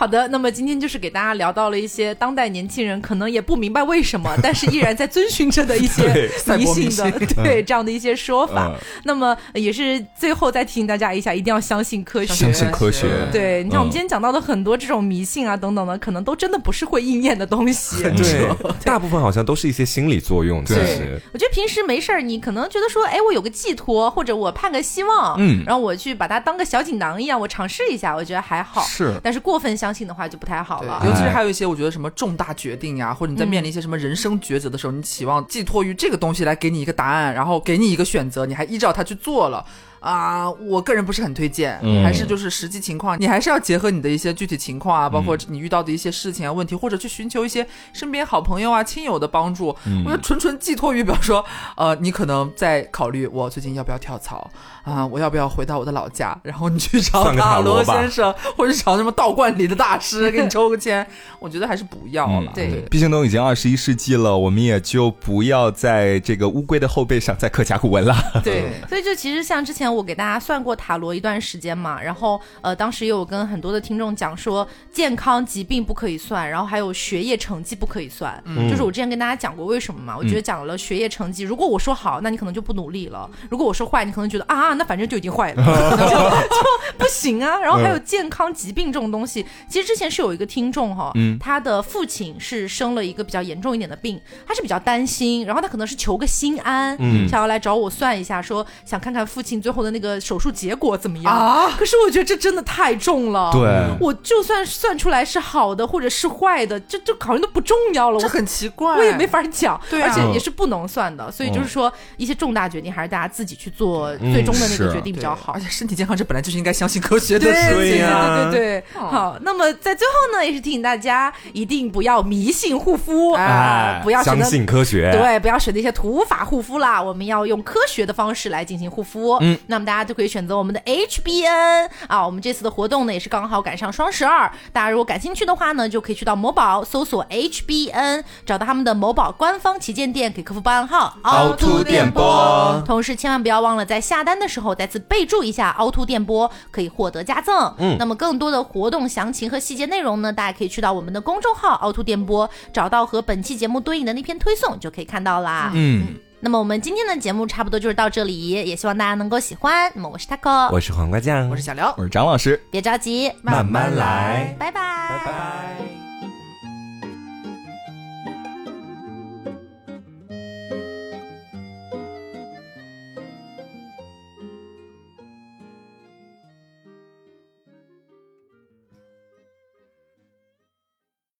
[0.00, 6.02] 好的，那么今天就是给大家聊到了一些当代年轻人可能也不明白为什么， 但是依然在遵循着的一些
[6.46, 7.10] 对迷信的，
[7.44, 8.80] 对这样的一些说法嗯。
[9.04, 12.32] 那么也是最后再提醒大家一下，一定要相信科学。
[12.32, 18.02] 相信科学，对，你看我们嗯今天讲到的很多这种迷信啊等等的，可能都真的不是会应验的东西。
[18.02, 18.48] 对，
[18.82, 20.64] 大部分好像都是一些心理作用。
[20.64, 28.80] 其对实，我觉得平时没事儿，你可能觉得说，哎，我有个寄托，或者我盼个希望，嗯然后我去把它当个小锦囊一样，我尝试一下，我觉得还好。
[28.84, 31.02] 是但是过分相向性的话就不太好了。
[31.04, 39.66] 尤其是还有一些我觉得什么重大决定呀，或者你在面临一些什么人生抉择的时候，你期望寄托于这个东西来给你一个答案，然后给你一个选择，你还依照它去做了。
[40.00, 49.76] 啊，我个人不是很推荐，还是就是实际情况，你还是要结合你的一些具体情况啊，包括你遇到的一些事情啊、问题，或者去寻求一些身边好朋友啊、亲友的帮助。
[50.06, 51.44] 我觉得纯纯寄托于，比方说，
[51.76, 54.50] 呃，你可能在考虑我最近要不要跳槽
[54.82, 61.06] 啊，我要不要回到我的老家， 然后你去找塔罗先生，或者找什么道观里的大师 给你抽个签，
[61.38, 62.50] 我觉得还是不要了。
[62.54, 68.16] 对，毕竟都已经二十一世纪了，我们也就不要在这个乌龟的后背上再刻甲骨文了。
[68.42, 69.90] 对，所以就其实像之前。
[69.90, 80.16] 我给大家算过塔罗一段时间嘛，然后呃，当时也有跟很多的听众讲说，健康疾病不可以算，然后还有学业成绩不可以算，嗯就是我之前跟大家讲过为什么嘛？
[80.16, 85.64] 我觉得讲了学业成绩，如果我说好，那你可能就不努力了；如果我说坏，你可能觉得啊，那反正就已经坏了，
[86.48, 87.58] 就不行啊。
[87.58, 96.96] 然后还有健康疾病这种东西，其实之前是有一个听众哈，他的父亲是生了一个比较严重一点的病，他是比较担心，然后他可能是求个心安，
[97.28, 99.80] 想要来找我算一下，说想看看父亲最后。
[99.80, 101.74] 的那个手术结果怎么样啊？
[101.78, 103.50] 可是我觉得这真的太重了。
[103.50, 108.20] 对，我就算算出来是好的或者是坏的，这这好像都不重要了。
[108.20, 109.80] 这很奇怪，我也没法讲。
[109.88, 111.32] 对，而且也是不能算的。
[111.32, 115.52] 所以就是说，一些重大决定还是大家自己去做最终的那个决定比较好。
[115.54, 117.46] 而且身体健康这本来就是应该相信科学的。
[117.46, 118.84] 对对对对对。
[118.94, 125.10] 好，那么在最后呢，也是提醒大家，一定不要迷信护肤啊，不要相信科学。
[125.12, 129.38] 对，不要选那些土法护肤啦，我们要用科学的方式来进行护肤。
[129.40, 129.58] 嗯。
[129.66, 142.82] 那么大家就可以选择我们的 HBN 啊，我们这次的活动呢也是刚好赶上双十二，大家如果感兴趣的话呢，就可以去到某宝搜索 HBN，找到他们的某宝官方旗舰店，给客服报暗号凹凸电波。
[142.86, 147.74] 同时千万不要忘了在下单的时候再次备注一下凹凸电波，可以获得加赠。
[147.78, 155.70] 嗯，那么更多的活动详情和细节内容呢，大家可以去到我们的公众号凹凸电波，找到和本期节目对应的那篇推送就可以看到啦。
[155.72, 156.16] 嗯。
[156.42, 159.92] 那么我们今天的节目差不多就是到这里，也希望大家能够喜欢。
[159.94, 162.58] 那么我是 taco，我是黄瓜酱，我是小刘，我是张老师。
[162.70, 164.80] 别着急，慢慢来，拜拜，
[165.18, 166.09] 拜拜。